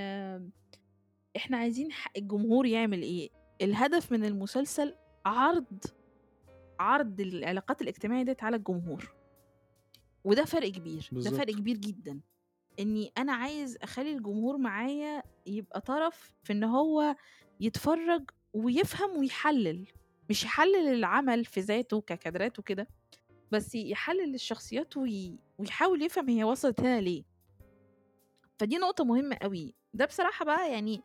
إحنا 1.36 1.58
عايزين 1.58 1.90
الجمهور 2.18 2.66
يعمل 2.66 3.02
إيه، 3.02 3.30
الهدف 3.62 4.12
من 4.12 4.26
المسلسل 4.26 4.96
عرض 5.26 5.66
عرض 6.80 7.22
العلاقات 7.22 7.82
الاجتماعية 7.82 8.24
ديّة 8.24 8.38
على 8.42 8.56
الجمهور، 8.56 9.14
وده 10.24 10.46
فرق 10.46 10.70
كبير، 10.72 11.10
ده 11.12 11.30
فرق. 11.32 11.56
كبير 11.56 11.78
جدًا، 11.78 12.20
إني 12.80 13.12
أنا 13.18 13.34
عايز 13.34 13.78
أخلّي 13.82 14.12
الجمهور 14.12 14.58
معايا 14.58 15.24
يبقى 15.46 15.82
طرف 15.82 16.34
في 16.44 16.54
إن 16.54 16.64
هو 16.64 17.16
يتفرّج 17.60 18.24
ويفهم 18.54 19.18
ويحلّل، 19.20 19.88
مش 20.30 20.44
يحلّل 20.44 20.88
العمل 20.94 21.46
في 21.46 21.60
ذاته 21.60 22.02
ككادرات 22.02 22.60
وكده، 22.60 22.88
بس 23.52 23.76
يحلّل 23.76 24.36
الشخصيات 24.36 24.98
وي 24.98 25.40
ويحاول 25.58 26.02
يفهم 26.02 26.30
هي 26.30 26.44
وصلت 26.44 26.80
هنا 26.80 27.02
ليه، 27.02 27.24
فدي 28.60 28.78
نقطة 28.78 29.04
مهمة 29.04 29.36
أوي، 29.44 29.76
ده 29.94 30.06
بصراحة 30.06 30.46
بقى 30.46 30.72
يعني 30.72 31.02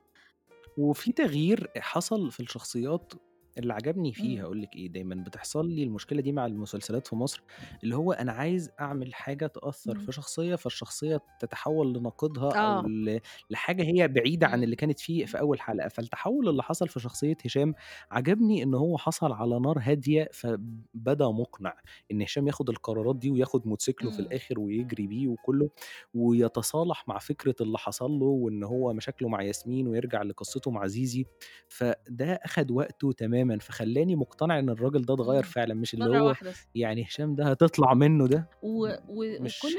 وفي 0.79 1.13
تغيير 1.13 1.71
حصل 1.77 2.31
في 2.31 2.41
الشخصيات 2.41 3.13
اللي 3.59 3.73
عجبني 3.75 4.13
فيه 4.13 4.41
إمم، 4.41 4.43
هاقول 4.43 4.63
لِك 4.63 4.77
إيه، 4.77 4.89
دايمًا 4.89 5.15
بتحصل 5.15 5.71
لي 5.71 5.83
المشكلة 5.83 6.21
دي 6.23 6.33
مع 6.33 6.47
المسلسلات 6.47 7.07
في 7.07 7.17
مصر، 7.17 7.45
اللي 7.85 7.97
هو 7.97 8.13
أنا 8.13 8.33
عايز 8.33 8.71
أعمل 8.81 9.15
حاجة 9.15 9.47
تأثّر 9.47 9.95
إمم، 9.95 10.07
في 10.07 10.13
شخصية، 10.13 10.55
فالشخصية 10.57 11.21
تتحوّل 11.39 11.93
لناقدها 11.99 12.53
أو 12.53 12.81
آه، 12.81 12.89
ل 12.89 13.21
لحاجة 13.51 13.83
هي 13.83 14.09
بعيدة 14.09 14.47
عن 14.47 14.63
إمم، 14.63 14.65
اللي 14.65 14.77
كانت 14.77 15.01
فيه 15.01 15.25
في 15.27 15.39
أول 15.41 15.61
حلقة، 15.61 15.89
فالتحوّل 15.89 16.49
اللي 16.49 16.63
حصل 16.63 16.89
في 16.89 17.01
شخصية 17.01 17.37
هشام 17.45 17.75
عجبني 18.11 18.63
إن 18.63 18.75
هو 18.75 18.99
حصل 18.99 19.33
على 19.33 19.61
نار 19.61 19.79
هادية 19.83 20.29
فبدأ 20.33 21.27
مقنع، 21.29 21.77
إن 22.13 22.23
هشام 22.23 22.47
ياخد 22.47 22.71
القرارات 22.71 23.17
دي 23.17 23.31
وياخد 23.31 23.67
موتوسيكله 23.67 24.11
في 24.11 24.19
إمم، 24.19 24.21
الآخر 24.21 24.61
ويجري 24.61 25.07
بيه 25.07 25.29
وكُلّه، 25.29 25.71
ويتصالح 26.15 27.09
مع 27.09 27.19
فكرة 27.19 27.55
اللي 27.61 27.79
حصل 27.79 28.11
له 28.11 28.27
وإن 28.27 28.63
هو 28.65 28.93
مشاكله 28.93 29.29
مع 29.29 29.43
ياسمين 29.43 29.89
ويرجع 29.89 30.23
لقصته 30.23 30.71
مع 30.71 30.87
زيزي، 30.87 31.27
فده 31.69 32.35
أخد 32.45 32.71
وقته 32.71 33.13
تمامًا، 33.13 33.44
فخلّاني 33.61 34.17
مقتنع 34.17 34.59
إن 34.59 34.71
الراجل 34.71 35.03
ده 35.03 35.15
اتغيّر 35.15 35.43
فعلًا، 35.43 35.75
مش 35.75 35.95
اللي 35.95 36.11
هو 36.11 36.29
واحدة 36.29 36.53
يعني 36.75 37.05
هشام 37.05 37.35
ده 37.35 37.45
هتطلع 37.45 37.95
منّه 37.95 38.27
ده. 38.29 38.49
و 38.63 38.87
و 39.09 39.43
مش 39.43 39.65
وكل 39.65 39.79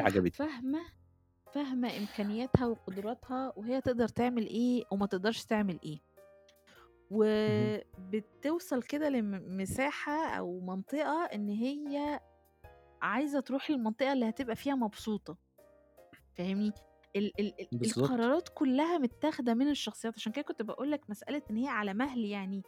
عجبتني. 0.00 0.48
فاهمة 0.48 0.80
فاهمة 1.54 1.96
إمكانياتها 1.96 2.66
وقدراتها 2.66 3.52
وهي 3.56 3.80
تقدر 3.80 4.08
تعمل 4.08 4.46
إيه 4.46 4.84
وما 4.92 5.06
تقدرش 5.06 5.44
تعمل 5.44 5.78
اهم، 7.10 7.80
وبتوصل 8.08 8.82
كده 8.82 9.08
لم 9.08 9.56
مساحة 9.56 10.26
أو 10.26 10.60
منطقة 10.60 11.24
إن 11.24 11.48
هي 11.48 12.20
عايزة 13.02 13.40
تروح 13.40 13.70
للمنطقة 13.70 14.12
اللي 14.12 14.28
هتبقى 14.28 14.56
فيها 14.56 14.74
مبسوطة، 14.74 15.36
فاهمني؟ 16.34 16.72
ال 17.16 17.32
ال 17.40 17.60
ال 17.60 17.68
القرارات 17.84 18.48
كلّها 18.54 18.98
متاخدة 18.98 19.54
من 19.54 19.68
الشخصيات، 19.68 20.14
عشان 20.16 20.32
كده 20.32 20.42
كنت 20.42 20.62
باقول 20.62 20.90
لك 20.90 21.10
مسألة 21.10 21.42
إن 21.50 21.56
هي 21.56 21.68
على 21.68 21.94
مهل 21.94 22.24
يعني 22.24 22.62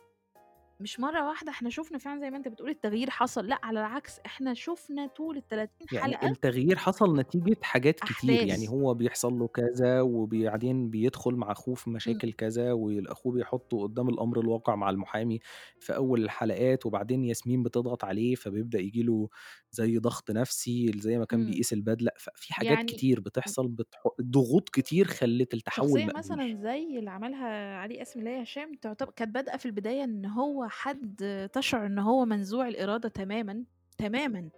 مش 0.81 1.01
مرّة 1.01 1.29
واحدة 1.29 1.51
إحنا 1.53 1.71
شُفنا 1.71 1.99
فعلًا 1.99 2.21
زي 2.21 2.31
ما 2.31 2.37
أنت 2.37 2.49
بتقول 2.49 2.71
التغيير 2.71 3.11
حصل، 3.11 3.47
لأ 3.47 3.59
على 3.63 3.81
العكس 3.81 4.21
إحنا 4.27 4.55
شُفنا 4.55 5.07
طول 5.07 5.37
ال30 5.37 5.89
يعني 5.91 6.19
حلقة 6.19 6.33
التغيير 6.33 6.77
حصل 6.77 7.17
نتيجة 7.21 7.57
حاجات 7.63 8.01
كتير، 8.01 8.43
يعني 8.43 8.69
أحداث. 8.69 8.69
هو 8.69 8.95
بيحصل 8.95 9.33
له 9.39 9.49
كذا 9.49 10.01
وبعدين 10.01 10.91
بيدخل 10.91 11.35
مع 11.35 11.53
أخوه 11.53 11.75
في 11.75 11.91
إمم. 12.07 12.21
مشاكل 12.21 12.33
كذا، 12.33 12.73
وأخوه 12.73 13.33
بيحطه 13.33 13.83
قدّام 13.83 14.09
الأمر 14.09 14.41
الواقع 14.41 14.75
مع 14.75 14.91
المحامي 14.91 15.39
في 15.79 15.95
أول 15.97 16.25
الحلقات، 16.25 16.87
وبعدين 16.87 17.25
ياسمين 17.25 17.63
بتضغط 17.63 18.05
عليه 18.05 18.35
فبيبدأ 18.35 18.79
ييجي 18.79 19.03
له 19.03 19.29
زي 19.71 19.99
ضغط 19.99 20.31
نفسي 20.31 20.93
زي 20.99 21.19
ما 21.19 21.25
كان 21.25 21.45
إمم. 21.45 21.45
بيقيس 21.45 21.73
البدلة، 21.73 22.11
ففي 22.19 22.55
حاجات 22.55 22.83
يعني 22.83 22.85
كتير 22.85 23.21
م 23.47 23.53
بتحصل 23.53 23.69
بتح 23.69 23.99
ضغوط 24.23 24.69
كتير 24.69 25.07
خلّت 25.07 25.55
التحوّل 25.55 26.01
شخصية 26.01 26.07
مقبول. 26.07 26.39
مثلًا 26.39 26.55
زي 26.55 26.99
اللي 26.99 27.11
عملها 27.11 27.77
علي 27.77 27.99
قاسم 27.99 28.21
اللي 28.21 28.31
هي 28.31 28.43
هشام 28.43 28.75
تعتب 28.75 29.09
كانت 29.11 29.35
بادئة 29.35 29.57
في 29.57 29.67
البداية 29.67 30.05
إن 30.05 30.27
هو 30.27 30.68
حد 30.69 31.49
تشعر 31.53 31.87
إن 31.87 31.99
هو 31.99 32.25
منزوع 32.25 32.69
الإرادة 32.69 33.09
تمامًا، 33.09 33.65
تمامًا، 33.99 34.51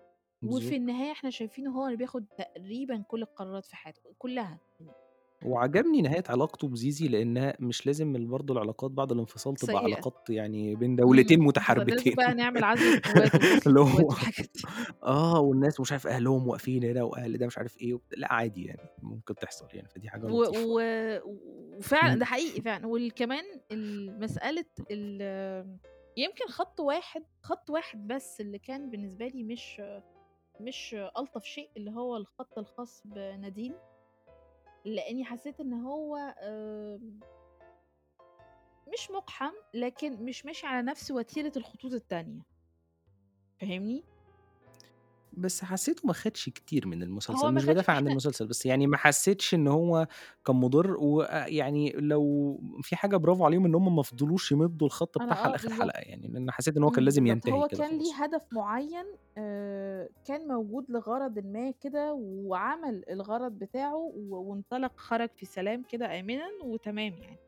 وفي 0.43 0.49
بالضبط. 0.49 0.73
النهاية 0.75 1.13
إحنا 1.13 1.31
شايفينه 1.31 1.71
هو 1.71 1.87
اللي 1.87 1.97
بياخد 1.97 2.27
تقريبًا 2.39 3.03
كل 3.09 3.23
القرارات 3.23 3.67
في 3.67 3.77
حياته، 3.77 4.01
كلّها. 4.19 4.59
وعجبني 5.45 6.03
نهاية 6.03 6.25
علاقته 6.29 6.69
بزيزي 6.69 7.09
لإنها 7.09 7.55
مش 7.61 7.87
لازم 7.87 8.29
برضه 8.31 8.55
العلاقات 8.55 8.91
بعد 8.91 9.13
الانفصال 9.13 9.55
تبقى 9.55 9.73
سيئة. 9.73 9.85
علاقات 9.85 10.15
يعني 10.31 10.77
بين. 10.77 10.97
دولتين 10.97 11.41
متحاربتين 11.41 12.15
بقى 12.17 12.35
نعمل 12.35 12.65
عزل 12.65 13.01
اللي 13.67 13.81
هو. 13.81 14.15
آه، 15.03 15.41
والناس 15.41 15.81
ومش 15.81 15.93
عارف 15.93 16.07
أهلهم 16.07 16.49
واقفين 16.49 16.85
هنا 16.85 17.03
وأهل 17.03 17.39
ده 17.39 17.47
مش 17.47 17.59
عارف 17.59 17.77
وبت 17.93 18.15
لأ 18.19 18.33
عادي 18.33 18.65
يعني 18.65 18.89
ممكن 19.03 19.35
تحصل 19.39 19.67
يعني، 19.73 19.89
فدي 19.89 20.09
حاجة 20.09 20.27
و. 20.27 20.45
و 20.77 20.81
وفعلًا. 21.79 22.15
ده 22.19 22.25
حقيقي 22.25 22.61
فعلًا، 22.63 22.87
وال 22.87 23.15
كمان 23.15 23.45
ال 23.73 24.19
مسألة 24.21 24.65
ال 24.91 25.23
يمكن 26.17 26.47
خط 26.47 26.81
واحد 26.81 27.25
خط 27.43 27.71
واحد 27.71 28.07
بس 28.07 28.41
اللي 28.41 28.59
كان 28.59 28.91
بالنسبة 28.91 29.27
لي 29.27 29.43
مش 29.43 29.83
مش 30.61 30.95
ألطف 30.95 31.45
شيء، 31.45 31.71
اللي 31.77 31.91
هو 31.91 32.17
الخط 32.17 32.59
الخاص 32.59 33.03
بنادين. 33.05 33.75
لإني 34.85 35.25
حسيت 35.25 35.61
إن 35.61 35.73
هو 35.73 36.17
آمم 36.17 37.21
مش 38.93 39.11
مُقحَم، 39.11 39.53
لكن 39.75 40.25
مش 40.25 40.47
ماشي 40.47 40.67
على 40.67 40.83
نفس 40.87 41.11
وتيرة 41.11 41.53
الخطوط 41.57 41.93
التانية. 41.93 42.43
فاهمني؟ 43.61 44.05
بس 45.33 45.65
حسيته 45.65 46.07
ما 46.07 46.13
خدش 46.13 46.49
كتير 46.49 46.87
من 46.87 47.03
المسلسل، 47.03 47.47
هو 47.47 47.51
ما 47.51 47.61
مش 47.61 47.67
خدش 47.67 47.67
بادافع 47.67 47.93
عن 47.93 48.07
المسلسل، 48.07 48.47
بس 48.47 48.67
يعني 48.67 48.87
ما 48.87 48.97
حسيتش 48.97 49.55
إن 49.55 49.69
هو 49.69 50.07
كان 50.45 50.57
مُضِر، 50.57 50.97
ويعني 51.01 51.91
لو 51.93 52.61
في 52.83 52.97
حاجة 52.97 53.17
برافو 53.17 53.45
عليهم 53.45 53.65
إن 53.67 53.75
هُم 53.75 53.97
ما 53.97 54.03
فضلوش 54.03 54.53
يمدّوا 54.53 54.87
الخط 54.87 55.19
بتاعها 55.19 55.39
آه 55.41 55.57
حلقة 55.57 55.63
بالضبط. 55.63 56.01
يعني، 56.01 56.29
لإن 56.29 56.51
حسيت 56.51 56.77
إن 56.77 56.83
هو 56.83 56.91
كان 56.91 57.05
إمم، 57.05 57.05
لازم. 57.05 57.27
ينتهي 57.27 57.63
هو 57.63 57.69
كده 57.69 57.83
كان 57.83 57.99
ليه 57.99 58.15
خلاص. 58.15 58.15
هدف 58.15 58.47
معيّن 58.53 59.05
كان 60.25 60.49
موجود 60.49 60.91
لغرضٍ 60.91 61.39
ما 61.39 61.71
كده، 61.71 62.13
وعمل 62.15 63.05
الغرض 63.11 63.53
بتاعه 63.53 63.97
و 63.97 64.37
وانطلق 64.51 64.93
خرج 65.01 65.29
في 65.37 65.47
سلام 65.47 65.83
كده 65.83 66.21
آمنًا 66.21 66.49
وتمام 66.65 67.13
يعني. 67.19 67.39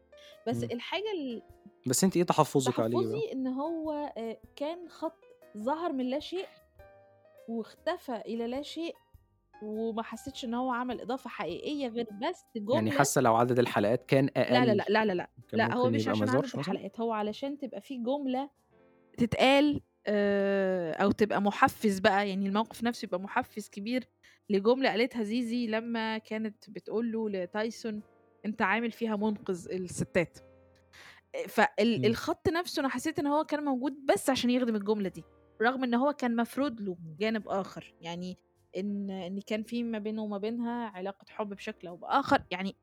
بس 0.47 0.65
إمم. 0.65 0.73
الحاجة 0.73 1.05
ال 1.19 1.43
بس 1.87 2.05
أنتِ 2.05 2.17
إيه 2.17 2.23
تحفُّظِك 2.25 2.81
عليه 2.81 3.07
بقى؟ 3.07 3.23
تحفُّظي 3.23 3.33
إن 3.33 3.47
هو 3.47 4.13
كان 4.57 4.89
خط 4.89 5.19
ظهر 5.59 5.93
من 5.93 6.05
لا 6.11 6.19
شيء 6.19 6.49
واختفى 7.49 8.17
إلى 8.17 8.47
لا 8.47 8.63
شيء، 8.63 8.99
وما 9.63 10.03
حسيتش 10.03 10.45
إن 10.45 10.55
هو 10.55 10.73
عمل 10.73 11.01
إضافة 11.01 11.31
حقيقية 11.31 11.89
غير 11.89 12.07
بس 12.13 12.47
يعني 12.69 12.91
جملة 12.91 12.91
حاسة 12.91 13.21
لو 13.21 13.37
عدد 13.37 13.59
الحلقات 13.59 14.05
كان 14.07 14.31
لا، 14.49 14.65
لا، 14.65 14.75
أقل، 14.75 14.75
لأ، 14.75 14.85
لا، 14.89 15.05
لا، 15.05 15.13
لأ، 15.13 15.31
كان 15.49 15.63
لأ، 15.63 15.75
هو 15.75 15.91
ممكن 15.91 15.95
مش 15.95 16.09
يبقى 16.09 16.11
عشان 16.11 16.29
عدد 16.29 16.47
مثلًا؟ 16.57 16.79
الحلقات، 16.79 17.01
هو 17.01 17.13
علشان 17.13 17.59
تبقى 17.59 17.81
في 17.81 17.97
جملة 17.99 18.51
تتقال 19.19 19.81
آآ 20.07 20.93
أو 20.93 21.11
تبقى 21.11 21.43
مُحفِّز 21.43 21.99
بقى، 21.99 22.29
يعني 22.29 22.47
الموقف 22.47 22.83
نفسه 22.85 23.07
يبقى 23.07 23.21
مُحفِّز 23.21 23.69
كبير 23.69 24.09
لجملة 24.51 24.91
قالتها 24.91 25.23
زيزي 25.23 25.67
لمّا 25.67 26.19
كانت 26.19 26.71
بتقول 26.71 27.13
له 27.13 27.31
لتايسون: 27.31 28.03
"أنت 28.47 28.63
عامل 28.63 28.91
فيها 28.93 29.17
مُنقذ 29.17 29.69
الستات." 29.73 30.39
آآ 31.37 31.49
فال 31.49 32.07
إمم. 32.07 32.07
الخط 32.07 32.49
نفسه 32.49 32.81
أنا 32.81 32.89
حسيت 32.89 33.19
إن 33.19 33.27
هو 33.27 33.45
كان 33.45 33.65
موجود 33.65 34.07
بس 34.07 34.31
عشان 34.31 34.51
يخدم 34.51 34.77
الجملة 34.77 35.09
دي، 35.09 35.29
رغم 35.63 35.85
إن 35.85 35.95
هو 35.95 36.13
كان 36.13 36.37
مفروض 36.37 36.81
له 36.81 36.97
جانب 37.19 37.49
آخر، 37.49 37.95
يعني 38.01 38.39
إن 38.77 39.11
إن 39.11 39.41
كان 39.41 39.63
في 39.63 39.83
ما 39.83 39.99
بينه 39.99 40.23
وما 40.23 40.39
بينها 40.39 40.89
علاقة 40.89 41.25
حُب 41.29 41.49
بشكل 41.49 41.89
أو 41.89 41.97
بآخر، 41.97 42.43
يعني 42.51 42.77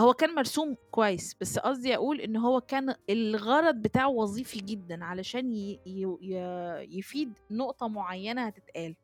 هو 0.00 0.12
كان 0.14 0.34
مرسوم 0.34 0.76
كويس، 0.90 1.36
بس 1.40 1.58
قصدي 1.58 1.94
أقول 1.94 2.20
إن 2.20 2.36
هو 2.36 2.60
كان 2.60 2.94
الغرض 3.10 3.74
بتاعه 3.74 4.08
وظيفي 4.08 4.60
جدًا 4.60 5.04
علشان 5.04 5.52
ي 5.52 5.80
ي 5.86 6.16
ي 6.22 6.34
يفيد 6.98 7.38
نقطة 7.50 7.88
معيّنة 7.88 8.46
هتتقال، 8.46 8.96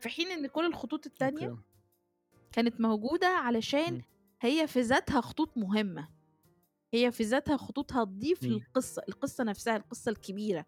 في 0.00 0.08
حين 0.08 0.26
إن 0.26 0.46
كل 0.46 0.66
الخطوط 0.66 1.06
التانية. 1.06 1.56
كانت 2.52 2.80
موجودة 2.80 3.26
علشان. 3.26 4.02
هي 4.40 4.66
في 4.66 4.80
ذاتها 4.80 5.20
خطوط 5.20 5.56
مهمة، 5.58 6.08
هي 6.94 7.12
في 7.12 7.22
ذاتها 7.22 7.56
خطوط 7.56 7.92
هتضيف 7.92 8.44
إمم. 8.44 8.52
للقصة، 8.52 9.02
القصة 9.08 9.44
نفسها، 9.44 9.76
القصة 9.76 10.10
الكبيرة، 10.10 10.66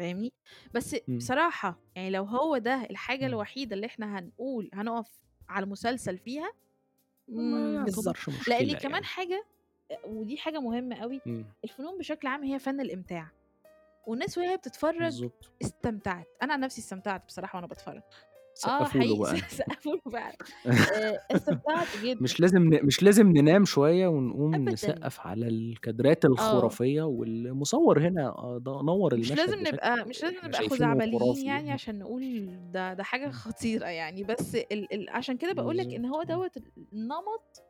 فاهمني؟ 0.00 0.32
بس 0.74 0.96
إمم. 1.08 1.18
بصراحة 1.18 1.78
يعني 1.94 2.10
لو 2.10 2.24
هو 2.24 2.58
ده 2.58 2.86
الحاجة 2.90 3.18
إمم. 3.24 3.28
الوحيدة 3.28 3.74
اللي 3.76 3.86
إحنا 3.86 4.18
هنقول 4.18 4.70
هنقف 4.74 5.10
على 5.48 5.64
المسلسل 5.64 6.18
فيها، 6.18 6.52
ما. 7.28 7.74
يعتبرش 7.74 8.28
لإن 8.28 8.64
مشكلة 8.66 8.78
كمان 8.78 8.92
يعني. 8.92 9.04
حاجة 9.04 9.44
أ 9.90 10.06
ودي 10.06 10.36
حاجة 10.38 10.58
مهمة 10.60 10.96
أوي، 10.96 11.20
إمم. 11.26 11.44
الفنون 11.64 11.98
بشكل 11.98 12.28
عام 12.28 12.44
هي 12.44 12.58
فَن 12.58 12.80
الإمتاع، 12.80 13.30
والناس 14.06 14.38
وهي 14.38 14.56
بتتفرّج 14.56 15.00
بالضبط. 15.00 15.52
استمتعت، 15.62 16.26
أنا 16.42 16.52
عن 16.52 16.60
نفسي 16.60 16.80
استمتعت 16.80 17.26
بصراحة 17.26 17.56
وأنا 17.56 17.66
باتفرّج. 17.66 18.02
آه 18.64 18.88
سقّفوا 18.88 19.00
له 19.00 19.16
حقيقي 19.16 19.18
بقى. 19.18 19.36
سقّفوا 19.58 19.94
له 19.94 20.00
فعلًا. 20.12 20.36
آآ 20.88 21.18
استمتعت 21.30 21.96
جدًا. 21.96 22.22
مش 22.22 22.40
لازم 22.40 22.62
ن 22.74 22.86
مش 22.86 23.02
لازم 23.02 23.28
ننام 23.28 23.64
شوية 23.64 24.06
ونقوم 24.08 24.54
أبدًا. 24.54 24.72
نسقّف 24.72 25.20
على 25.20 25.48
الكادرات 25.48 26.24
آه. 26.24 26.28
الخرافية 26.28 27.02
والمصوّر 27.02 28.08
هنا 28.08 28.28
آه 28.28 28.58
د 28.58 28.68
نوّر 28.68 29.14
مش 29.16 29.32
المشهد 29.32 29.36
لازم 29.38 29.60
بشكل 29.60 29.74
نبقى 29.74 30.06
مش 30.06 30.22
لازم 30.22 30.36
نبقى 30.36 30.52
شايفينه 30.52 30.68
خزعبليين 30.76 31.20
خرافي. 31.20 31.44
يعني 31.46 31.72
عشان 31.72 31.98
نقول 31.98 32.50
ده 32.72 32.94
ده 32.94 33.02
حاجة. 33.02 33.30
خطيرة 33.30 33.86
يعني، 33.86 34.22
بس 34.24 34.54
ال 34.54 34.92
ال 34.94 35.10
عشان 35.10 35.36
كده 35.36 35.52
باقول 35.52 35.76
لك 35.76 35.86
بالضبط 35.86 36.06
هو 36.06 36.20
آه. 36.20 36.24
دوّة 36.24 36.50
النمط 36.92 37.62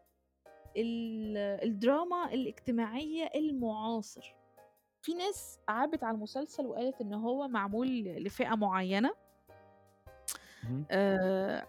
ال 0.76 1.36
الدراما 1.38 2.34
الاجتماعية 2.34 3.30
المُعاصر. 3.36 4.34
في 5.02 5.14
ناس 5.14 5.58
عابت 5.68 6.04
على 6.04 6.14
المسلسل 6.14 6.66
وقالت 6.66 7.00
إن 7.00 7.14
هو 7.14 7.48
معمول 7.48 7.88
لفئة 8.04 8.54
معيّنة. 8.56 9.10
اهم. 10.64 10.86
آآ 10.90 11.66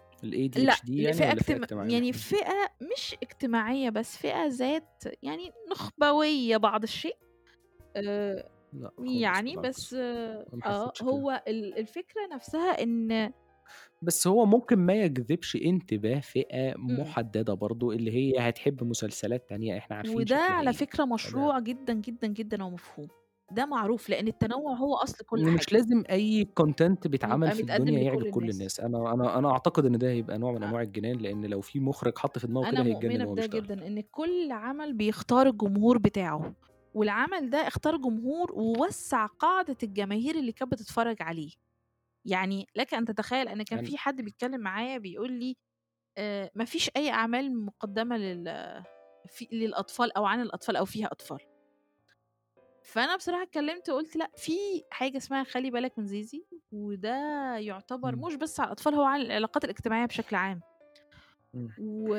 لأ، 0.56 0.78
الADHD 0.78 0.88
يعني 0.98 1.22
لفئة 1.22 1.26
والّا 1.26 1.42
فئة 1.42 1.56
اجتم 1.56 1.58
اجتماعية 1.58 2.02
يعني؟ 2.02 2.12
فئة 2.12 2.54
مش 2.82 3.16
اجتماعية 3.22 3.90
بس، 3.90 4.16
فئة 4.18 4.46
ذات 4.46 5.04
يعني 5.22 5.52
نخبوية 5.70 6.56
بعض 6.56 6.82
الشيء. 6.82 7.16
آآ 7.96 8.50
لأ 8.72 8.92
خالص 9.06 9.42
يعني 9.42 9.56
بالعكس، 9.56 9.76
بس 9.76 9.94
أنا 10.48 10.56
ما 10.56 10.62
آه، 10.64 10.64
حسيتش 10.64 11.02
كده. 11.02 11.24
هو 11.24 11.44
ال 11.48 11.78
الفكرة 11.78 12.26
نفسها 12.34 12.82
إن 12.82 13.32
بس 14.02 14.26
هو 14.26 14.46
ممكن 14.46 14.76
ما 14.78 14.94
يجذبش 14.94 15.56
انتباه 15.56 16.20
فئة 16.20 16.74
إمم. 16.90 17.14
مُحددة 17.16 17.54
برضه، 17.54 17.92
اللي 17.92 18.10
هي 18.12 18.48
هتحب 18.48 18.84
مسلسلات 18.84 19.48
تانية 19.48 19.78
إحنا 19.78 19.96
عارفين 19.96 20.26
وده 20.26 20.36
شكلها 20.36 20.56
على 20.58 20.72
إيه، 20.72 20.72
فكرة 20.72 21.04
فده 21.22 21.52
مشروع 21.54 21.58
جدًا، 21.58 21.92
جدًا، 21.94 22.26
جدًا 22.26 22.64
ومفهوم. 22.64 23.08
ده 23.54 23.66
معروف، 23.66 24.08
لإن 24.08 24.28
التنوُّع 24.28 24.74
هو 24.74 24.94
أصل 24.96 25.24
كل 25.24 25.46
حاجة. 25.46 25.66
ومش 25.66 25.72
لازم 25.72 26.02
أي 26.10 26.44
content 26.60 27.08
بيتعمل 27.08 27.50
يبقى 27.50 27.52
في 27.52 27.62
متقدّم 27.62 27.62
الدنيا 27.62 28.02
يعجب 28.02 28.26
كل 28.26 28.50
الناس. 28.50 28.50
الناس، 28.50 28.80
أنا 28.80 29.12
أنا 29.14 29.38
أنا 29.38 29.50
أعتقد 29.50 29.86
إن 29.86 29.98
ده 29.98 30.10
هيبقى 30.10 30.38
نوع 30.38 30.52
من 30.52 30.62
أ 30.62 30.72
أنواع 30.72 30.82
الجنان، 30.82 31.16
لإن 31.18 31.46
لو 31.46 31.60
في 31.60 31.80
مُخرج 31.80 32.18
حَط 32.18 32.38
في 32.38 32.46
دماغه 32.46 32.64
أنا 32.64 32.82
كده 32.82 32.84
هيتجنن 32.84 33.20
مؤمنة 33.20 33.24
وهو 33.24 33.34
بده 33.34 33.34
بيشتغل. 33.34 33.62
جدًا، 33.62 33.86
إن 33.86 34.00
كل 34.10 34.48
عمل 34.52 34.92
بيختار 34.94 35.46
الجمهور 35.48 35.98
بتاعه، 35.98 36.54
والعمل 36.94 37.50
ده 37.50 37.58
اختار 37.68 37.96
جمهور 37.96 38.52
ووسّع 38.52 39.26
قاعدة 39.26 39.76
الجماهير 39.82 40.34
اللي 40.38 40.52
كانت 40.52 40.72
بتتفرّج 40.72 41.16
عليه. 41.22 41.50
يعني 42.26 42.66
لك 42.76 42.94
أن 42.94 43.04
تتخيل 43.06 43.48
أن 43.48 43.62
كان 43.62 43.78
يعني 43.78 43.86
في 43.86 43.98
حد 43.98 44.22
بيتكلّم 44.22 44.60
معايا 44.60 44.98
بيقول 44.98 45.32
لي 45.32 45.56
آآ 46.18 46.50
ما 46.54 46.64
فيش 46.66 46.90
أي 46.96 47.10
أعمال 47.10 47.64
مُقدّمة 47.66 48.16
لل 48.18 48.74
في 49.28 49.48
للأطفال 49.52 50.12
أو 50.16 50.26
عن 50.26 50.40
الأطفال 50.42 50.76
أو 50.76 50.86
فيها 50.86 51.06
أطفال. 51.12 51.40
فأنا 52.84 53.16
بصراحة 53.16 53.42
اتكلّمت 53.42 53.90
وقُلت 53.90 54.16
لأ، 54.16 54.30
في 54.36 54.52
حاجة 54.90 55.16
اسمها 55.16 55.44
خلِّ 55.44 55.70
بالك 55.70 55.98
من 55.98 56.06
زيزي، 56.06 56.46
وده 56.72 57.16
يُعتبر 57.56 58.14
إمم. 58.14 58.24
مش 58.26 58.34
بس 58.34 58.60
على 58.60 58.66
الأطفال، 58.66 58.94
هو 58.94 59.02
على 59.04 59.22
العلاقات 59.22 59.64
الاجتماعية 59.64 60.06
بشكل 60.06 60.36
عام. 60.36 60.60
إمم. 61.54 61.68
و 61.78 62.14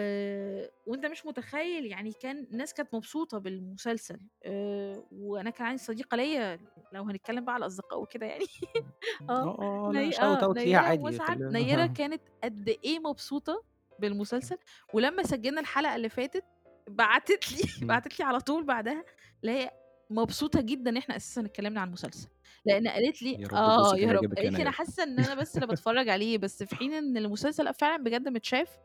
وأنت 0.86 1.06
مش 1.06 1.26
متخيّل 1.26 1.86
يعني 1.86 2.12
كان 2.14 2.48
الناس 2.52 2.74
كانت 2.74 2.94
مبسوطة 2.96 3.38
بالمسلسل، 3.38 4.20
آآ 4.46 5.04
وأنا 5.12 5.50
كان 5.50 5.68
عندي 5.68 5.82
صديقة 5.84 6.16
ليّا 6.18 6.60
لو 6.94 7.04
هنتكلّم 7.04 7.46
بقى 7.46 7.54
على 7.54 7.62
الأصدقاء 7.62 8.02
وكده 8.02 8.26
يعني 8.26 8.46
آه، 9.30 9.34
آه، 9.60 9.88
آه، 9.88 9.92
لأ 9.92 10.02
ني 10.02 10.12
shout 10.12 10.24
آه، 10.24 10.54
ليها 10.66 10.80
نيّرة 10.80 11.24
عادي 11.24 11.44
نيّرة 11.52 11.86
كانت 11.98 12.22
قد 12.44 12.70
إيه 12.70 13.00
مبسوطة 13.00 13.64
بالمسلسل، 14.00 14.58
ولمّا 14.94 15.24
سجّلنا 15.24 15.62
الحلقة 15.62 15.96
اللي 15.96 16.10
فاتت 16.10 16.46
بعتت 16.90 17.52
لي 17.52 17.62
إمم. 17.82 17.88
بعتت 17.88 18.20
لي 18.20 18.26
على 18.26 18.40
طول 18.40 18.64
بعدها 18.64 19.04
اللي 19.44 19.52
هي 19.52 19.72
مبسوطة 20.14 20.62
جدًا 20.62 20.90
إن 20.92 20.98
إحنا 20.98 21.16
أساسًا 21.16 21.42
اتكلمنا 21.42 21.82
عن 21.82 21.88
المسلسل، 21.88 22.30
لإن 22.66 22.88
قالت 22.88 23.22
لي 23.22 23.40
يا 23.40 23.48
رب 23.48 23.70
جوزِك 23.72 24.04
يا 24.04 24.12
رب، 24.12 24.34
قالت 24.38 24.58
لي: 24.58 24.62
"أنا 24.64 24.72
نهال." 24.72 24.72
حاسة 24.72 25.04
إن 25.04 25.20
أنا 25.20 25.36
بس 25.36 25.56
اللي 25.56 25.68
باتفرج 25.68 26.10
عليه." 26.10 26.38
بس 26.38 26.64
في 26.64 26.76
حين 26.76 26.94
إن 26.94 27.18
المسلسل 27.18 27.74
فعلًا 27.74 28.04
بجد 28.04 28.30
متشاف، 28.30 28.78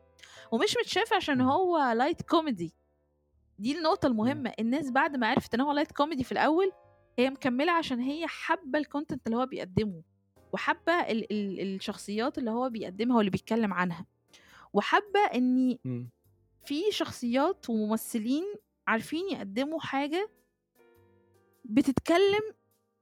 ومش 0.51 0.75
متشاف 0.81 1.13
عشان. 1.13 1.41
هو 1.41 1.95
light 1.99 2.35
comedy 2.37 2.69
دي 3.59 3.77
النقطة 3.77 4.05
إمم. 4.05 4.13
المهمة، 4.13 4.53
الناس 4.59 4.91
بعد 4.91 5.15
ما 5.17 5.27
عرفت 5.27 5.53
إن 5.53 5.61
هو 5.61 5.75
light 5.83 6.03
comedy 6.03 6.23
في 6.23 6.31
الأول، 6.31 6.71
هي 7.19 7.29
مكملة 7.29 7.71
عشان 7.71 7.99
هي 7.99 8.27
حابة 8.27 8.79
الcontent 8.83 9.17
اللي 9.27 9.37
هو 9.37 9.45
بيقدمه، 9.45 10.03
وحابة 10.53 10.93
ال 10.93 11.33
ال 11.33 11.75
الشخصيات 11.75 12.37
اللي 12.37 12.51
هو 12.51 12.69
بيقدمها 12.69 13.17
واللي 13.17 13.31
بيتكلم 13.31 13.73
عنها، 13.73 14.05
وحابة 14.73 15.19
إن 15.35 15.77
إمم. 15.85 16.09
في 16.65 16.83
شخصيات 16.91 17.69
وممثلين 17.69 18.43
عارفين 18.87 19.29
يقدموا 19.31 19.79
حاجة 19.79 20.29
بتتكلم 21.69 22.41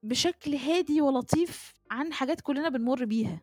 بشكل 0.03 0.55
هادي 0.55 1.01
ولطيف 1.01 1.73
عن 1.91 2.13
حاجات 2.13 2.41
كلنا 2.41 2.69
بنمُر 2.69 3.05
بيها. 3.05 3.41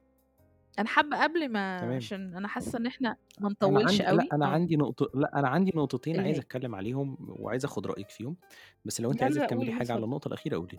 أنا 0.79 0.89
حابة 0.89 1.23
قبل 1.23 1.49
ما 1.49 1.79
تمام. 1.79 1.97
عشان 1.97 2.37
أنا 2.37 2.49
حاسة 2.49 2.79
إن 2.79 2.87
إحنا 2.87 3.09
ما 3.41 3.49
أنا 3.49 3.51
نطوّلش 3.51 4.01
عندي 4.01 4.03
لأ، 4.03 4.11
أوي، 4.11 4.29
أنا 4.33 4.47
آه. 4.47 4.49
عندي 4.49 4.77
نقط 4.77 5.17
لأ، 5.17 5.39
أنا 5.39 5.49
عندي 5.49 5.73
نقطتين 5.77 6.15
إيه 6.15 6.23
عايز 6.23 6.37
هي؟ 6.37 6.41
أتكلم 6.41 6.75
عليهم 6.75 7.17
وعايز 7.21 7.65
آخد 7.65 7.87
رأيِك 7.87 8.11
فيهم، 8.11 8.37
بس 8.85 9.01
لو 9.01 9.11
أنتِ 9.11 9.23
عايزة 9.23 9.37
يالّا 9.37 9.47
تكمّلي 9.49 9.67
قُل، 9.67 9.73
حاجة 9.73 9.93
على 9.93 9.99
اتفضل. 9.99 10.05
النقطة 10.05 10.29
الأخيرة 10.29 10.57
قولي 10.57 10.69
لي. 10.73 10.79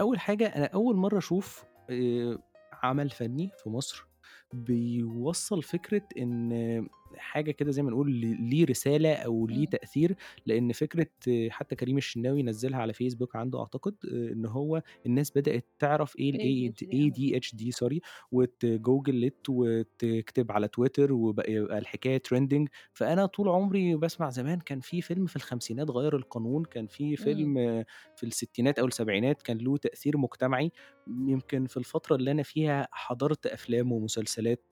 أول 0.00 0.18
حاجة 0.20 0.46
أنا 0.46 0.64
أول 0.74 0.96
مرّة 0.96 1.18
أشوف 1.18 1.64
آآ 1.90 2.38
عمل 2.82 3.10
فني 3.10 3.50
في 3.62 3.68
مصر 3.70 4.06
بيوصّل 4.52 5.62
فكرة 5.62 6.02
إن 6.18 6.88
حاجة 7.18 7.50
كده 7.50 7.70
زي 7.70 7.82
ما 7.82 7.90
نقول 7.90 8.10
ليه 8.40 8.64
رسالة 8.66 9.14
أو 9.14 9.46
ليه 9.46 9.56
إمم. 9.56 9.66
تأثير، 9.66 10.16
لإن 10.46 10.72
فكرة 10.72 11.06
حتى 11.50 11.76
كريم 11.76 11.96
الشناوي 11.98 12.42
نزّلها 12.42 12.80
على 12.80 12.92
فيسبوك 12.92 13.36
عنده 13.36 13.58
أعتقد، 13.60 13.94
آآ 14.12 14.32
إن 14.32 14.46
هو 14.46 14.82
الناس 15.06 15.30
بدأت 15.30 15.66
تعرف 15.78 16.16
إيه 16.18 16.32
الAD 16.32 16.74
ADHD 16.84 16.84
آه. 16.94 17.10
ADHD 17.10 17.70
sorry 17.84 17.98
وتجوجل 18.32 19.30
it 19.30 19.48
وتكتب 19.48 20.52
على 20.52 20.68
تويتر 20.68 21.12
وبقى 21.12 21.52
الحكاية 21.78 22.22
trending 22.28 22.64
فأنا 22.92 23.26
طول 23.26 23.48
عمري 23.48 23.94
باسمع 23.96 24.30
زمان 24.30 24.60
كان 24.60 24.80
في 24.80 25.02
فيلم 25.02 25.26
في 25.26 25.36
الخمسينات 25.36 25.90
غيّر 25.90 26.16
القانون، 26.16 26.64
كان 26.64 26.86
في 26.86 27.16
إمم. 27.16 27.16
فيلم 27.16 27.84
في 28.14 28.26
الستينات 28.26 28.78
أو 28.78 28.86
السبعينات 28.86 29.42
كان 29.42 29.58
له 29.58 29.76
تأثير 29.76 30.16
مجتمعي، 30.18 30.72
يمكن 31.06 31.66
في 31.66 31.76
الفترة 31.76 32.16
اللي 32.16 32.30
أنا 32.30 32.42
فيها 32.42 32.88
حضرت 32.92 33.46
أفلام 33.46 33.92
ومسلسلات 33.92 34.64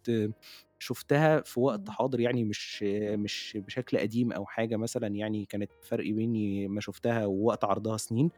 شُفتها 0.78 1.40
في 1.42 1.60
وقت 1.60 1.88
إمم. 1.88 1.90
حاضر 1.90 2.20
يعني 2.20 2.44
مش 2.44 2.82
مش 3.16 3.58
بشكل 3.66 3.98
قديم 3.98 4.32
أو 4.32 4.46
حاجة 4.46 4.76
مثلًا 4.76 5.06
يعني 5.08 5.44
كانت 5.46 5.72
فرق 5.80 6.04
بيني 6.10 6.68
ما 6.68 6.80
شُفتها 6.80 7.26
ووقت 7.26 7.64
عرضها 7.64 7.96
سنين، 7.96 8.30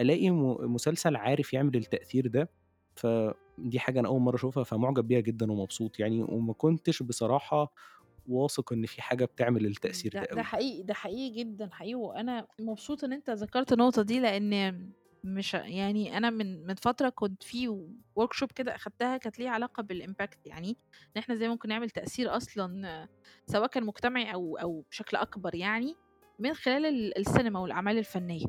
ألاقي 0.00 0.30
م 0.30 0.74
مسلسل 0.74 1.16
عارف 1.16 1.52
يعمل 1.52 1.76
التأثير 1.76 2.26
ده، 2.28 2.50
فدي 2.96 3.78
حاجة 3.80 4.00
أنا 4.00 4.08
أول 4.08 4.20
مرّة 4.22 4.36
أشوفها 4.36 4.64
فمُعجب 4.64 5.08
بيها 5.08 5.20
جدًا 5.20 5.52
ومبسوط 5.52 6.00
يعني، 6.00 6.22
وما 6.22 6.54
كنتش 6.54 7.02
بصراحة 7.02 7.72
واثق 8.26 8.72
إن 8.72 8.86
في 8.86 9.02
حاجة 9.02 9.24
بتعمل 9.26 9.66
التأثير 9.66 10.14
ده 10.14 10.22
ده 10.22 10.32
ده 10.32 10.42
أوي. 10.42 10.42
حقيقي، 10.42 10.82
ده 10.82 10.94
حقيقي 10.94 11.30
جدًا 11.44 11.68
حقيقي، 11.72 11.94
وأنا 11.94 12.46
مبسوطة 12.60 13.04
إن 13.06 13.12
أنت 13.12 13.30
ذكرت 13.30 13.72
النقطة 13.72 14.02
دي 14.02 14.20
لإن 14.20 14.92
مش 15.24 15.54
يعني 15.54 16.16
أنا 16.16 16.30
من 16.30 16.66
من 16.66 16.74
فترة 16.74 17.08
كنت 17.08 17.42
في 17.42 17.68
workshop 18.20 18.46
كده 18.54 18.74
أخدتها 18.74 19.16
كانت 19.16 19.38
ليها 19.38 19.50
علاقة 19.50 19.82
بالimpact 19.82 20.38
يعني، 20.44 20.70
إن 21.16 21.18
إحنا 21.18 21.34
إزاي 21.34 21.48
ممكن 21.48 21.68
نعمل 21.68 21.90
تأثير 21.90 22.36
أصلًا 22.36 23.08
سواء 23.46 23.66
كان 23.66 23.84
مجتمعي 23.86 24.32
أو 24.34 24.56
أو 24.56 24.84
بشكل 24.90 25.16
أكبر 25.16 25.54
يعني، 25.54 25.94
من 26.38 26.54
خلال 26.54 26.86
ال 26.86 27.18
السينما 27.18 27.60
والأعمال 27.60 27.98
الفنية. 27.98 28.46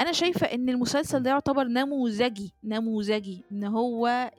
أنا 0.00 0.12
شايفة 0.12 0.46
إن 0.46 0.68
المسلسل. 0.68 1.22
ده 1.22 1.30
يعتبر 1.30 1.64
نموذجي، 1.64 2.54
نموذجي 2.64 3.44
إن 3.52 3.64
هو 3.64 4.30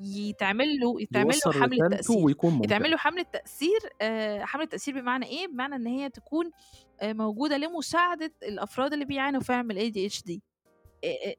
يتعمل 0.00 0.66
له 0.80 1.02
يتعمل 1.02 1.34
له 1.46 1.88
تأثير، 1.88 2.16
ويكون 2.24 2.64
يتعمل. 2.64 2.90
له 2.90 2.96
حملة 2.96 3.22
تأثير 3.32 3.78
آآ 4.00 4.44
حملة 4.44 4.64
تأثير 4.64 5.00
بمعنى 5.00 5.26
إيه؟ 5.26 5.46
بمعنى 5.48 5.74
إن 5.74 5.86
هي 5.86 6.08
تكون 6.10 6.50
آآ 7.00 7.12
موجودة 7.12 7.56
لمساعدة 7.56 8.32
الأفراد 8.42 8.92
اللي 8.92 9.04
بيعانوا 9.04 9.40
فعلًا 9.40 9.62
من 9.62 9.74
الADHD. 9.74 10.38
آآ 11.04 11.08
آآ 11.08 11.34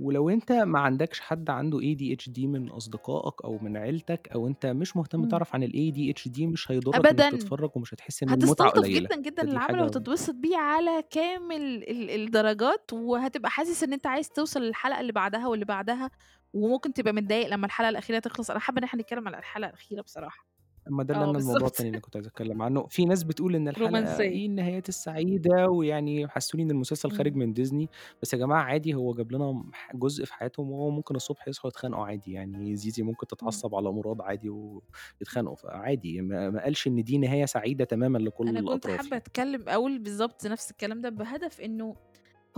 ولو 0.00 0.30
أنت 0.30 0.52
ما 0.52 0.78
عندكش 0.80 1.20
حد 1.20 1.50
عنده 1.50 1.78
ADHD 1.78 2.38
من 2.38 2.68
أصدقائك 2.70 3.44
أو 3.44 3.58
من 3.62 3.76
عيلتك 3.76 4.28
أو 4.34 4.46
أنت 4.46 4.66
مش 4.66 4.96
مهتم. 4.96 5.28
تعرف 5.28 5.54
عن 5.54 5.66
الADHD 5.66 6.40
مش 6.40 6.70
هيضرك 6.70 6.94
إنك 6.94 7.06
أبدًا. 7.06 7.30
تتفرّج 7.30 7.70
ومش 7.74 7.94
هتحس 7.94 8.22
إن 8.22 8.28
المتعة 8.28 8.66
هتستلطف 8.66 8.84
قليلة، 8.86 9.00
جدًا، 9.00 9.16
جدًا 9.16 9.42
العمل 9.42 9.60
حاجة 9.60 9.82
وهتتبسط 9.82 10.34
بيه 10.34 10.56
على 10.56 11.02
كامل 11.10 11.62
ال 11.62 12.10
الدرجات، 12.10 12.92
وهتبقى 12.92 13.50
حاسس 13.50 13.82
إن 13.82 13.92
أنت 13.92 14.06
عايز 14.06 14.28
توصل 14.28 14.62
للحلقة 14.62 15.00
اللي 15.00 15.12
بعدها 15.12 15.46
واللي 15.46 15.64
بعدها، 15.64 16.10
وممكن 16.54 16.92
تبقى 16.92 17.12
متضايق 17.12 17.48
لمّا 17.48 17.66
الحلقة 17.66 17.88
الأخيرة 17.88 18.18
تخلص، 18.18 18.50
أنا 18.50 18.60
حابة 18.60 18.78
إن 18.78 18.84
إحنا 18.84 19.02
نتكلم 19.02 19.28
على 19.28 19.38
الحلقة 19.38 19.68
الأخيرة 19.68 20.02
بصراحة. 20.02 20.46
ما 20.86 21.02
ده 21.04 21.14
اللي 21.14 21.24
آه 21.24 21.30
أنا 21.30 21.38
الموضوع. 21.38 21.66
التاني 21.68 21.88
اللي 21.88 22.00
كنت 22.00 22.16
عايز 22.16 22.26
أتكلم 22.26 22.62
عنه، 22.62 22.86
في 22.86 23.04
ناس 23.04 23.22
بتقول 23.24 23.54
إن 23.56 23.68
الحلقة 23.68 24.22
رومانسية. 24.24 24.24
إيه 24.26 24.46
النهايات 24.46 24.88
السعيدة، 24.88 25.66
ويعني 25.70 26.28
حسّسوني 26.28 26.62
إن 26.64 26.70
المسلسل 26.70 27.10
خارج 27.10 27.34
إمم. 27.34 27.36
من 27.36 27.52
ديزني، 27.52 27.88
بس 28.22 28.32
يا 28.32 28.38
جماعة 28.38 28.62
عادي 28.62 28.94
هو 28.94 29.14
جاب 29.14 29.32
لنا 29.32 29.64
جزء 29.94 30.24
في 30.24 30.34
حياتهم 30.34 30.70
وهو 30.70 30.90
ممكن 30.90 31.16
الصبح 31.16 31.48
يصحوا 31.48 31.68
يتخانقوا 31.70 32.06
عادي، 32.06 32.32
يعني 32.32 32.76
زيزي 32.76 33.02
ممكن 33.02 33.26
إمم. 33.42 33.62
تتعصب 33.66 33.74
على 33.74 33.92
مراد 33.92 34.20
عادي 34.20 34.48
ويتخانقوا، 34.48 35.56
فعادي 35.56 36.20
ما 36.20 36.62
قالش 36.62 36.86
إن 36.86 37.02
دي 37.04 37.18
نهاية 37.18 37.44
سعيدة 37.44 37.84
تمامًا 37.84 38.18
لكل 38.18 38.46
أنا 38.46 38.60
كنت 38.60 38.86
الأطراف 38.86 38.86
حابة 38.86 39.16
يعني. 39.16 39.16
أتكلم 39.16 39.68
أقول 39.68 39.98
بالضبط 39.98 40.46
نفس 40.46 40.70
الكلام 40.70 41.00
ده 41.00 41.08
بهدف 41.08 41.60
إنه 41.60 41.96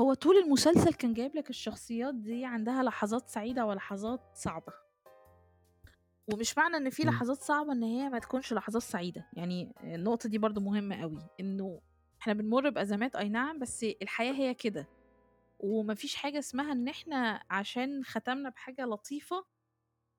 هو 0.01 0.15
طول 0.15 0.37
المسلسل 0.37 0.93
كان 0.95 1.15
جايب 1.15 1.37
لك 1.37 1.51
الشخصيات 1.51 2.15
دي 2.15 2.45
عندها 2.45 2.83
لحظات 2.83 3.29
سعيدة 3.29 3.67
ولحظات 3.67 4.21
صعبة. 4.35 4.73
ومش 6.33 6.59
معنى 6.59 6.77
إن 6.77 6.91
في. 6.91 7.03
لحظات 7.05 7.37
صعبة 7.39 7.73
إن 7.73 7.83
هي 7.83 8.09
ما 8.09 8.19
تكونش 8.19 8.53
لحظات 8.53 8.83
سعيدة، 8.83 9.27
يعني 9.33 9.75
النقطة 9.85 10.29
دي 10.29 10.39
برضه 10.39 10.61
مهمة 10.61 11.03
أوي، 11.03 11.19
إنه 11.41 11.81
إحنا 12.21 12.33
بنمُر 12.33 12.71
بأزمات 12.71 13.17
أي 13.17 13.29
نعم، 13.29 13.59
بس 13.59 13.85
الحياة 14.03 14.33
هي 14.33 14.55
كده، 14.55 14.89
وما 15.59 15.95
فيش 15.95 16.15
حاجة 16.15 16.39
اسمها 16.39 16.73
إن 16.73 16.89
إحنا 16.89 17.43
عشان 17.51 18.05
ختمنا 18.05 18.49
بحاجة 18.49 18.85
لطيفة، 18.85 19.45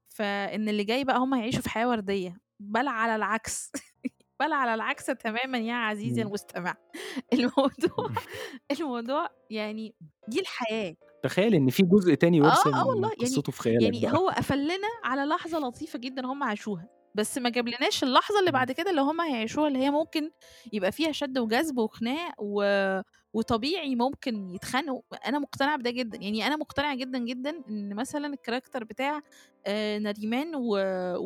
فإن 0.09 0.69
اللي 0.69 0.83
جاي 0.83 1.03
بقى 1.03 1.17
هُم 1.17 1.33
هيعيشوا 1.33 1.61
في 1.61 1.69
حياة 1.69 1.87
وردية، 1.89 2.37
بل 2.59 2.87
على 2.87 3.15
العكس، 3.15 3.71
بل 4.41 4.54
على 4.54 4.73
العكس 4.73 5.06
تمامًا 5.06 5.58
يا 5.58 5.73
عزيزي 5.75 6.21
إمم. 6.21 6.23
المستمع، 6.23 6.75
الموضوع 7.34 8.10
الموضوع 8.71 9.30
يعني 9.49 9.95
دي 10.27 10.39
الحياة. 10.41 10.95
تخيل 11.21 11.56
إن 11.56 11.69
في 11.69 11.84
جزء 11.84 12.13
تاني 12.13 12.38
آه، 12.41 12.47
آه 12.82 12.86
يرسم 12.86 12.86
والله، 12.86 13.12
يعني 13.19 13.43
قصته 13.43 13.51
في 13.51 13.62
خيالك 13.62 13.93
يعني 13.99 14.01
بقى. 14.01 14.17
هو 14.17 14.30
قفل 14.30 14.63
لنا 14.63 14.88
على 15.04 15.25
لحظة 15.25 15.60
لطيفة 15.60 15.99
جدًا 15.99 16.25
هُم 16.25 16.43
عاشوها، 16.43 16.89
بس 17.13 17.38
ما 17.38 17.49
جابلناش 17.49 18.04
اللحظة 18.04 18.39
اللي 18.39 18.51
إمم. 18.51 18.51
بعد 18.51 18.71
كده 18.71 18.89
اللي 18.89 19.01
هُم 19.01 19.21
هيعيشوها، 19.21 19.67
اللي 19.67 19.80
هي 19.80 19.89
ممكن 19.91 20.32
يبقى 20.73 20.91
فيها 20.91 21.12
شد 21.12 21.38
وجذب 21.38 21.77
وخناق 21.77 22.34
و 22.39 22.63
وطبيعي 23.34 23.95
ممكن 23.95 24.49
يتخانقوا، 24.51 25.01
أنا 25.27 25.39
مقتنعة 25.39 25.77
بده 25.77 25.89
جدًا، 25.91 26.17
يعني 26.21 26.47
أنا 26.47 26.56
مقتنعة 26.58 26.95
جدًا، 26.95 27.19
جدًا 27.19 27.63
إن 27.69 27.95
مثلًا 27.95 28.36
الcharacter 28.36 28.84
بتاع 28.84 29.21
آآ 29.67 29.99
نريمان 29.99 30.56
و 30.56 30.77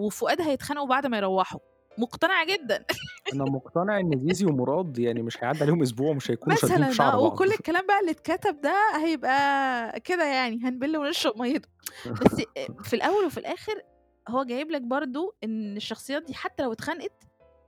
وفؤاد 0.06 0.42
هيتخانقوا 0.42 0.88
بعد 0.88 1.06
ما 1.08 1.18
يروّحوا، 1.18 1.60
مقتنعة 1.98 2.46
جدًا. 2.46 2.86
أنا 3.34 3.44
مقتنع 3.46 4.00
إن 4.00 4.22
زيزي 4.28 4.46
ومراد 4.46 4.98
يعني 5.00 5.22
مش 5.22 5.44
هيعدّي 5.44 5.64
عليهم 5.64 5.82
أسبوع 5.82 6.10
ومش 6.12 6.32
هيكونوا 6.32 6.56
شادين 6.58 6.76
في 6.78 6.82
مثلًا 6.82 6.94
شعر 6.94 7.08
آه، 7.14 7.18
بعض. 7.22 7.32
وكل 7.34 7.52
الكلام 7.52 7.88
بقى 7.88 8.00
اللي 8.00 8.12
اتكتب 8.12 8.62
ده 8.62 8.76
هيبقى 9.04 10.00
كده 10.00 10.26
يعني 10.26 10.60
هنبِل 10.64 10.98
ونشرب 10.98 11.38
مَيّته، 11.42 11.70
بس 12.26 12.42
في 12.84 12.96
الأول 12.96 13.26
وفي 13.26 13.38
الآخر 13.38 13.82
هو 14.28 14.44
جايب 14.44 14.72
لك 14.72 14.82
برضه 14.82 15.36
إن 15.44 15.78
الشخصيات 15.78 16.24
دي 16.24 16.34
حتى 16.34 16.64
لو 16.64 16.72
اتخانقت، 16.72 17.24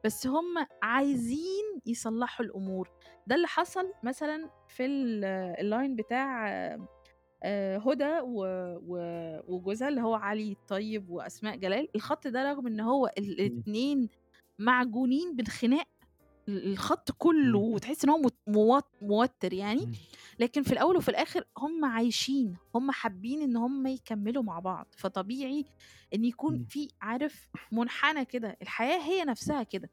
بس 0.05 0.27
هُم 0.27 0.65
عايزين 0.83 1.81
يصلّحوا 1.85 2.45
الأمور، 2.45 2.89
ده 3.27 3.35
اللي 3.35 3.47
حصل 3.47 3.93
مثلًا 4.03 4.49
في 4.67 4.85
ال 4.85 5.55
الline 5.57 6.03
بتاع 6.03 6.47
هدى 7.77 8.19
و 8.23 8.45
و 8.87 8.97
وجوزها 9.47 9.87
اللي 9.89 10.01
هو 10.01 10.13
علي 10.13 10.51
الطيب 10.51 11.09
وأسماء 11.09 11.55
جلال، 11.57 11.87
الخط 11.95 12.27
ده 12.27 12.51
رغم 12.51 12.67
إن 12.67 12.79
هو 12.79 13.05
إمم. 13.05 13.27
الاتنين 13.27 14.09
معجونين 14.59 15.35
بالخناق، 15.35 15.87
ال 16.49 16.71
الخط 16.71 17.11
كلّه 17.11 17.59
إمم. 17.59 17.73
وتحس 17.73 18.03
إن 18.05 18.09
هو 18.09 18.81
موتّر 19.01 19.53
يعني، 19.53 19.83
إمم. 19.83 19.93
لكن 20.39 20.63
في 20.63 20.71
الأول 20.71 20.97
وفي 20.97 21.09
الآخر 21.09 21.43
هُم 21.57 21.85
عايشين، 21.85 22.57
هُم 22.75 22.91
حابين 22.91 23.41
إن 23.41 23.57
هُم 23.57 23.87
يكمّلوا 23.87 24.43
مع 24.43 24.59
بعض، 24.59 24.87
فطبيعي 24.97 25.65
إن 26.13 26.25
يكون. 26.25 26.65
في 26.69 26.87
عارف 27.01 27.47
منحنى 27.71 28.25
كده، 28.25 28.57
الحياة 28.61 28.99
هي 28.99 29.23
نفسها 29.23 29.63
كده. 29.63 29.89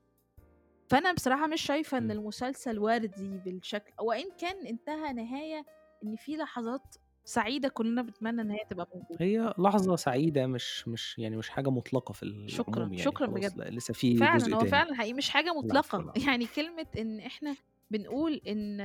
فأنا 0.91 1.13
بصراحة 1.13 1.47
مش 1.47 1.63
شايفة 1.63 1.99
إن 1.99 2.03
إمم. 2.03 2.21
المسلسل 2.21 2.79
وردي 2.79 3.39
بالشكل 3.39 3.93
وإن 4.01 4.25
كان 4.39 4.67
انتهى 4.67 5.13
نهاية 5.13 5.65
إن 6.05 6.17
في 6.17 6.37
لحظات 6.37 6.95
سعيدة 7.25 7.69
كلنا 7.69 8.03
بنتمنى 8.03 8.41
إن 8.43 8.51
هي 8.51 8.65
تبقى 8.71 8.89
موجودة. 8.95 9.21
هي 9.21 9.55
لحظة 9.59 9.97
سعيدة 9.97 10.47
مش 10.47 10.89
مش 10.89 11.19
يعني 11.19 11.37
مش 11.37 11.49
حاجة 11.51 11.71
مطلقة 11.71 12.13
في 12.13 12.23
شكرًا، 12.47 12.91
العموم 12.93 12.95
يعني 12.95 13.15
شكرًا 13.15 13.27
خلاص، 13.27 13.57
بجد. 13.57 13.57
لأ 13.57 13.71
لسه 13.71 13.95
في 13.95 14.27
جزء 14.27 14.55
فعلًا، 14.55 14.57
هو 14.57 14.65
تاني. 14.65 14.65
فعلًا 14.65 14.95
حقيقي 14.95 15.15
مش 15.15 15.31
حاجة 15.31 15.53
العفو، 15.65 16.01
مطلقة، 16.01 16.01
العفو. 16.01 16.29
يعني 16.29 16.47
كلمة 16.47 16.87
إن 16.99 17.21
إحنا 17.21 17.57
بنقول 17.91 18.43
إن 18.49 18.79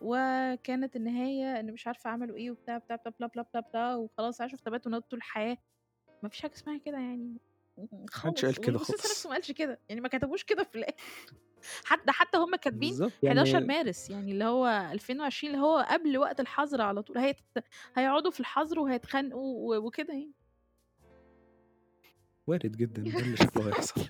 وكانت 0.00 0.96
النهاية 0.96 1.60
إن 1.60 1.72
مش 1.72 1.86
عارفة 1.86 2.10
عملوا 2.10 2.36
إيه 2.36 2.50
وبتاع، 2.50 2.78
بتاع، 2.78 2.96
بلا، 2.96 3.12
بلا، 3.20 3.26
بلا، 3.36 3.44
بلا، 3.54 3.62
بلا 3.74 3.94
وخلاص 3.96 4.40
عاشوا 4.40 4.58
في 4.58 4.64
تبات 4.64 4.86
ونَد 4.86 5.02
طول 5.02 5.18
الحياة، 5.18 5.58
ما 6.22 6.28
فيش 6.30 6.42
حاجة 6.42 6.52
اسمها 6.54 6.78
كده 6.78 6.98
يعني 6.98 7.38
ما 7.92 8.08
حدش 8.12 8.44
قال 8.44 8.56
خالص، 8.56 8.60
كده 8.60 8.78
والمسلسل 8.78 9.10
نفسه 9.10 9.28
خالص. 9.28 9.30
ما 9.30 9.34
قالش 9.34 9.52
كده، 9.52 9.80
يعني 9.88 10.00
ما 10.00 10.08
كتبوش 10.08 10.44
كده 10.44 10.64
في 10.64 10.78
الآخر 10.78 11.04
حتى 11.84 12.12
حتى 12.12 12.38
هُم 12.38 12.56
كاتبين 12.56 12.90
بالضبط 12.90 13.12
11 13.26 13.52
يعني 13.52 13.66
مارس 13.66 14.10
يعني 14.10 14.32
اللي 14.32 14.44
هو 14.44 14.66
2020 14.92 15.54
اللي 15.54 15.66
هو 15.66 15.86
قبل 15.90 16.18
وقت 16.18 16.40
الحظر 16.40 16.82
على 16.82 17.02
طول، 17.02 17.18
هيت 17.18 17.36
هيقعدوا 17.96 18.30
في 18.30 18.40
الحظر 18.40 18.80
وهيتخانقوا 18.80 19.76
و 19.76 19.86
وكده 19.86 20.14
يعني. 20.14 20.32
وارد 22.46 22.76
جدًا، 22.76 23.02
ده 23.02 23.18
اللي 23.18 23.36
شكله 23.36 23.68
هيحصل. 23.68 24.00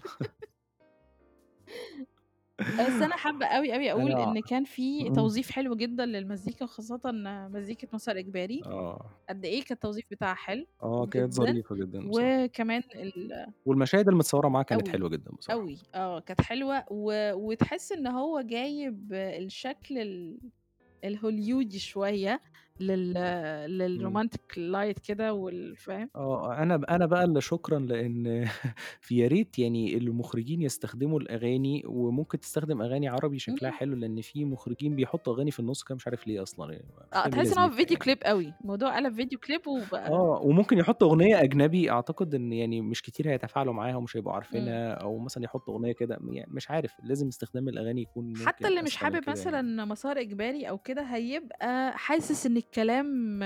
بس 2.62 3.02
أنا 3.02 3.16
حابة 3.16 3.46
أوي، 3.46 3.74
أوي 3.74 3.90
أقول 3.92 4.12
أنا 4.12 4.18
إن 4.18 4.40
كان 4.40 4.64
في 4.64 5.10
إمم. 5.10 5.10
توظيف 5.10 5.50
حلو 5.50 5.76
جدًا 5.76 6.06
للمزيكا 6.06 6.64
وخاصةً 6.64 7.00
مزيكة 7.52 7.88
مسار 7.92 8.18
إجباري، 8.18 8.66
آه. 8.66 9.24
قد 9.28 9.44
إيه 9.44 9.62
كان 9.64 9.74
التوظيف 9.74 10.04
بتاعها 10.10 10.34
حلو 10.34 10.66
آه، 10.82 11.06
كانت 11.06 11.32
جدًا، 11.34 11.34
ظريفة 11.34 11.74
جدًا 11.76 12.06
بصراحة. 12.08 12.34
وكمان 12.48 12.82
ال 12.96 13.54
والمشاهد 13.64 14.08
المتصورة 14.08 14.48
معاه 14.48 14.62
كانت 14.62 14.88
أوي، 14.88 14.88
حلوة 14.88 15.08
جدًا 15.10 15.30
بصراحة. 15.32 15.70
أوي، 15.70 15.82
آه، 15.94 16.20
كانت 16.20 16.40
حلوة 16.40 16.84
و 16.90 17.32
وتحس 17.34 17.92
إن 17.92 18.06
هو 18.06 18.40
جايب 18.40 19.12
الشكل 19.14 19.98
ال 19.98 20.40
الهوليودي 21.04 21.78
شوية 21.80 22.42
لل. 22.80 23.14
للromantic 23.68 24.56
light 24.58 24.98
كده 25.08 25.32
وال 25.34 25.76
فاهم؟ 25.76 26.10
آه، 26.14 26.62
أنا 26.62 26.76
ب 26.76 26.84
أنا 26.84 27.06
بقى 27.06 27.24
اللي 27.24 27.40
شكرًا 27.40 27.78
لإن 27.78 28.44
في 29.00 29.16
يا 29.18 29.28
ريت 29.28 29.58
يعني 29.58 29.96
المخرجين 29.96 30.62
يستخدموا 30.62 31.20
الأغاني 31.20 31.82
وممكن 31.86 32.40
تستخدم 32.40 32.82
أغاني 32.82 33.08
عربي 33.08 33.38
شكلها 33.38 33.70
إمم. 33.70 33.78
حلو، 33.78 33.94
لإن 33.96 34.20
في 34.20 34.44
مخرجين 34.44 34.94
بيحطوا 34.96 35.34
أغاني 35.34 35.50
في 35.50 35.60
النُص 35.60 35.82
كده 35.82 35.94
مش 35.94 36.06
عارف 36.06 36.26
ليه 36.26 36.42
أصلًا 36.42 36.72
يعني 36.72 36.92
فاهم 36.96 37.08
إيه 37.26 37.30
تحس 37.30 37.52
إن 37.52 37.58
هو 37.58 37.70
لازمتها 37.70 37.70
فيديو 37.70 37.96
يعني. 37.96 38.04
كليب 38.04 38.22
أوي، 38.24 38.56
الموضوع 38.60 38.96
قَلَب 38.96 39.14
فيديو 39.14 39.38
كليب 39.38 39.66
وبقى 39.66 40.12
آه، 40.12 40.40
وممكن 40.42 40.78
يحطوا 40.78 41.08
أغنية 41.08 41.40
أجنبي 41.42 41.90
أعتقد 41.90 42.34
إن 42.34 42.52
يعني 42.52 42.80
مش 42.80 43.02
كتير 43.02 43.30
هيتفاعلوا 43.30 43.72
معاها 43.72 43.96
ومش 43.96 44.16
هيبقوا. 44.16 44.34
عارفينها، 44.34 44.92
أو 44.94 45.18
مثلًا 45.18 45.44
يحطوا 45.44 45.74
أغنية 45.74 45.92
كده 45.92 46.18
يعني 46.32 46.50
مش 46.54 46.70
عارف، 46.70 46.96
لازم 47.02 47.28
استخدام 47.28 47.68
الأغاني 47.68 48.02
يكون 48.02 48.24
حتى 48.36 48.68
ممكن 48.68 48.68
اللي 48.68 48.82
مش 48.82 48.96
من 48.96 48.96
حابب 48.96 49.28
كده 49.28 49.40
يعني. 49.42 49.62
مثلًا 49.62 49.84
مسار 49.84 50.20
إجباري 50.20 50.68
أو 50.68 50.78
كده، 50.78 51.02
هيبقى 51.02 51.98
حاسس 51.98 52.46
إن 52.46 52.56
الكلام 52.64 53.38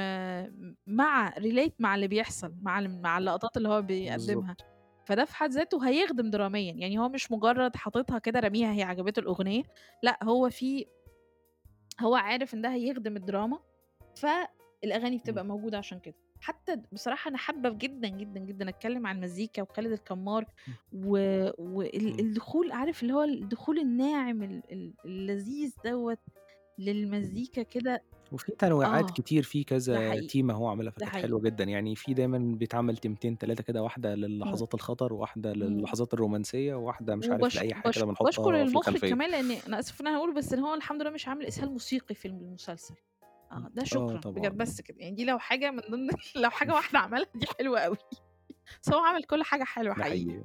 مع 0.86 1.30
relate 1.30 1.72
مع 1.78 1.94
اللي 1.94 2.08
بيحصل، 2.08 2.54
مع 2.62 2.80
مع 2.80 3.18
اللقطات 3.18 3.56
اللي 3.56 3.68
هو 3.68 3.82
بيقدّمها، 3.82 4.54
بالضبط. 4.54 4.64
فده 5.06 5.24
في 5.24 5.34
حد 5.36 5.50
ذاته 5.50 5.88
هيخدم 5.88 6.30
دراميًا، 6.30 6.72
يعني 6.72 6.98
هو 6.98 7.08
مش 7.08 7.32
مجرد 7.32 7.76
حاططها 7.76 8.18
كده 8.18 8.40
راميها 8.40 8.72
هي 8.72 8.82
عجبته 8.82 9.20
الأغنية، 9.20 9.62
لأ 10.02 10.18
هو 10.22 10.50
في 10.50 10.86
هو 12.00 12.14
عارف 12.14 12.54
إن 12.54 12.62
ده 12.62 12.68
هيخدم 12.68 13.16
الدراما، 13.16 13.58
فالأغاني 14.16 15.08
إمم. 15.08 15.18
بتبقى 15.18 15.44
موجودة 15.44 15.78
عشان 15.78 15.98
كده. 15.98 16.14
حتى 16.40 16.76
بصراحة 16.92 17.28
أنا 17.28 17.38
حابة 17.38 17.70
جدًا، 17.70 18.08
جدًا، 18.08 18.40
جدًا 18.40 18.68
أتكلم 18.68 19.06
عن 19.06 19.16
المزيكا 19.16 19.62
وخالد 19.62 19.92
الكمار 19.92 20.44
إمم. 20.68 20.76
و 20.92 22.72
عارف 22.72 23.02
اللي 23.02 23.14
هو 23.14 23.22
الدخول 23.22 23.78
الناعم 23.78 24.42
ال 24.42 24.62
ال 24.72 24.94
اللذيذ 25.04 25.74
دوّة 25.84 26.18
للمزيكا 26.78 27.62
كده 27.62 28.02
وفي 28.32 28.52
تنويعات 28.58 29.10
آه، 29.10 29.14
كتير، 29.14 29.42
في 29.42 29.58
ده 29.58 29.64
كذا 29.64 29.98
حقيقي، 30.10 30.26
تيمة 30.26 30.54
هو 30.54 30.68
عاملها 30.68 30.90
ده 30.90 30.96
فكانت 30.96 31.10
حقيقي. 31.10 31.22
حلوة 31.28 31.40
جدًا، 31.40 31.64
يعني 31.64 31.96
في 31.96 32.14
دايمًا 32.14 32.38
بيتعمل 32.38 32.96
تيمتين 32.96 33.38
3 33.38 33.62
كده، 33.64 33.82
واحدة 33.82 34.14
إمم. 34.14 34.24
للحظات 34.24 34.74
الخطر، 34.74 35.12
وواحدة 35.12 35.52
إمم. 35.52 35.62
للحظات 35.64 36.14
الرومانسية، 36.14 36.74
وواحدة 36.74 37.16
مش 37.16 37.26
عارف 37.30 37.40
وباش 37.40 37.56
لأي 37.56 37.74
حاجة 37.74 37.84
باش 37.84 37.96
كده 37.96 38.04
باشكر 38.04 38.42
بنحطها 38.44 38.64
في 38.64 38.68
المخرج 38.70 38.76
الخلفية. 38.76 39.10
كمان 39.14 39.30
لإن 39.30 39.50
أنا 39.50 39.78
آسفة 39.78 40.02
إن 40.02 40.06
أنا 40.06 40.16
هاقول 40.16 40.34
بس 40.34 40.52
إن 40.52 40.58
هو 40.58 40.74
الحمد 40.74 41.02
لله 41.02 41.10
مش 41.10 41.28
عامل 41.28 41.46
إسهال 41.46 41.70
موسيقي 41.70 42.14
في 42.14 42.28
المسلسل، 42.28 42.94
آه، 43.52 43.70
ده 43.74 43.82
آه 43.82 43.84
شكرًا 43.84 44.20
بجد. 44.30 44.56
بس 44.56 44.80
كده، 44.80 44.96
يعني 45.00 45.14
دي 45.16 45.24
لو 45.24 45.38
حاجة 45.38 45.70
من 45.70 45.80
ضمن 45.90 46.08
لو 46.44 46.50
حاجة 46.50 46.74
واحدة 46.74 46.98
عملها 46.98 47.26
دي 47.34 47.46
حلوة 47.58 47.78
أوي، 47.80 47.96
بس 48.82 48.92
هو 48.92 48.98
عمل 48.98 49.24
كل 49.24 49.42
حاجة 49.42 49.64
حلوة 49.64 49.94
ده 49.94 50.02
حقيقي. 50.04 50.24
حقيقي. 50.30 50.44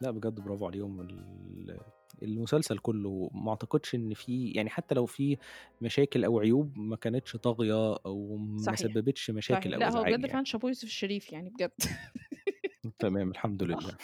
لأ 0.00 0.10
بجد 0.10 0.40
برافو 0.40 0.66
عليهم 0.66 1.00
ال 1.00 1.80
المسلسل 2.22 2.78
كله 2.78 3.30
ما 3.34 3.50
أعتقدش 3.50 3.94
إن 3.94 4.14
في 4.14 4.50
يعني 4.50 4.70
حتى 4.70 4.94
لو 4.94 5.06
في 5.06 5.36
مشاكل 5.80 6.24
أو 6.24 6.40
عيوب 6.40 6.78
ما 6.78 6.96
كانتش 6.96 7.36
طاغية 7.36 7.96
أو 8.06 8.36
ما 8.36 8.58
صحيح، 8.58 8.76
سببتش 8.76 9.22
صحيح، 9.24 9.36
مشاكل 9.36 9.74
أو 9.74 9.80
لأ 9.80 9.86
هو 9.86 9.88
إزعاج 9.88 10.06
بجد 10.14 10.20
يعني. 10.20 10.32
فعلًا 10.32 10.44
شابوه 10.44 10.70
يوسف 10.70 10.84
الشريف 10.84 11.32
يعني 11.32 11.50
بجد. 11.50 11.70
تمام 12.98 13.30
الحمد 13.30 13.62
آه. 13.62 13.66
لله. 13.66 13.96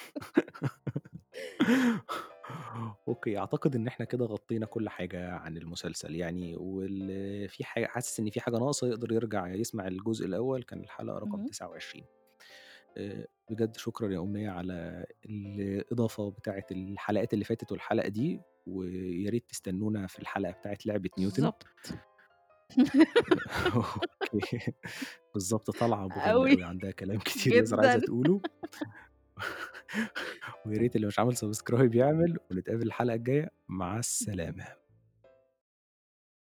أوكي، 3.08 3.38
أعتقد 3.38 3.76
إن 3.76 3.86
إحنا 3.86 4.06
كده 4.06 4.24
غطينا 4.26 4.66
كل 4.66 4.88
حاجة 4.88 5.32
عن 5.32 5.56
المسلسل 5.56 6.14
يعني، 6.16 6.56
واللي 6.56 7.48
في 7.48 7.64
حاجة 7.64 7.86
حاسس 7.86 8.20
إن 8.20 8.30
في 8.30 8.40
حاجة 8.40 8.56
ناقصة 8.58 8.88
يقدر 8.88 9.12
يرجع 9.12 9.48
يسمع 9.54 9.86
الجزء 9.88 10.26
الأول، 10.26 10.62
كان 10.62 10.80
الحلقة 10.80 11.18
رقم 11.18 11.40
اهم. 11.40 11.46
29. 11.46 12.06
آآ، 12.96 13.26
بجد 13.50 13.76
شكرًا 13.76 14.12
يا 14.12 14.18
أمنية 14.20 14.50
على 14.50 15.06
الإضافة 15.26 16.30
بتاعة 16.30 16.64
الحلقات 16.72 17.34
اللي 17.34 17.44
فاتت 17.44 17.72
والحلقة 17.72 18.08
دي، 18.08 18.42
ويا 18.66 19.30
ريت 19.30 19.50
تستنونا 19.50 20.06
في 20.06 20.18
الحلقة 20.18 20.52
بتاعة 20.52 20.78
لعبة 20.86 21.10
نيوتن. 21.18 21.42
بالضبط. 21.42 21.66
أوكي، 24.34 24.72
بالضبط 25.34 25.70
طالعة 25.70 26.10
أوي، 26.16 26.64
عندها 26.64 26.90
كلام 26.90 27.18
كتير 27.18 27.52
جدًا. 27.64 27.80
عايزة 27.80 28.00
تقوله. 28.00 28.42
ويا 30.66 30.78
ريت 30.78 30.96
اللي 30.96 31.06
مش 31.06 31.18
عامل 31.18 31.36
subscribe 31.36 31.96
يعمل، 31.96 32.38
ونتقابل 32.50 32.82
الحلقة 32.86 33.14
الجاية، 33.14 33.50
مع 33.68 33.98
السلامة. 33.98 34.79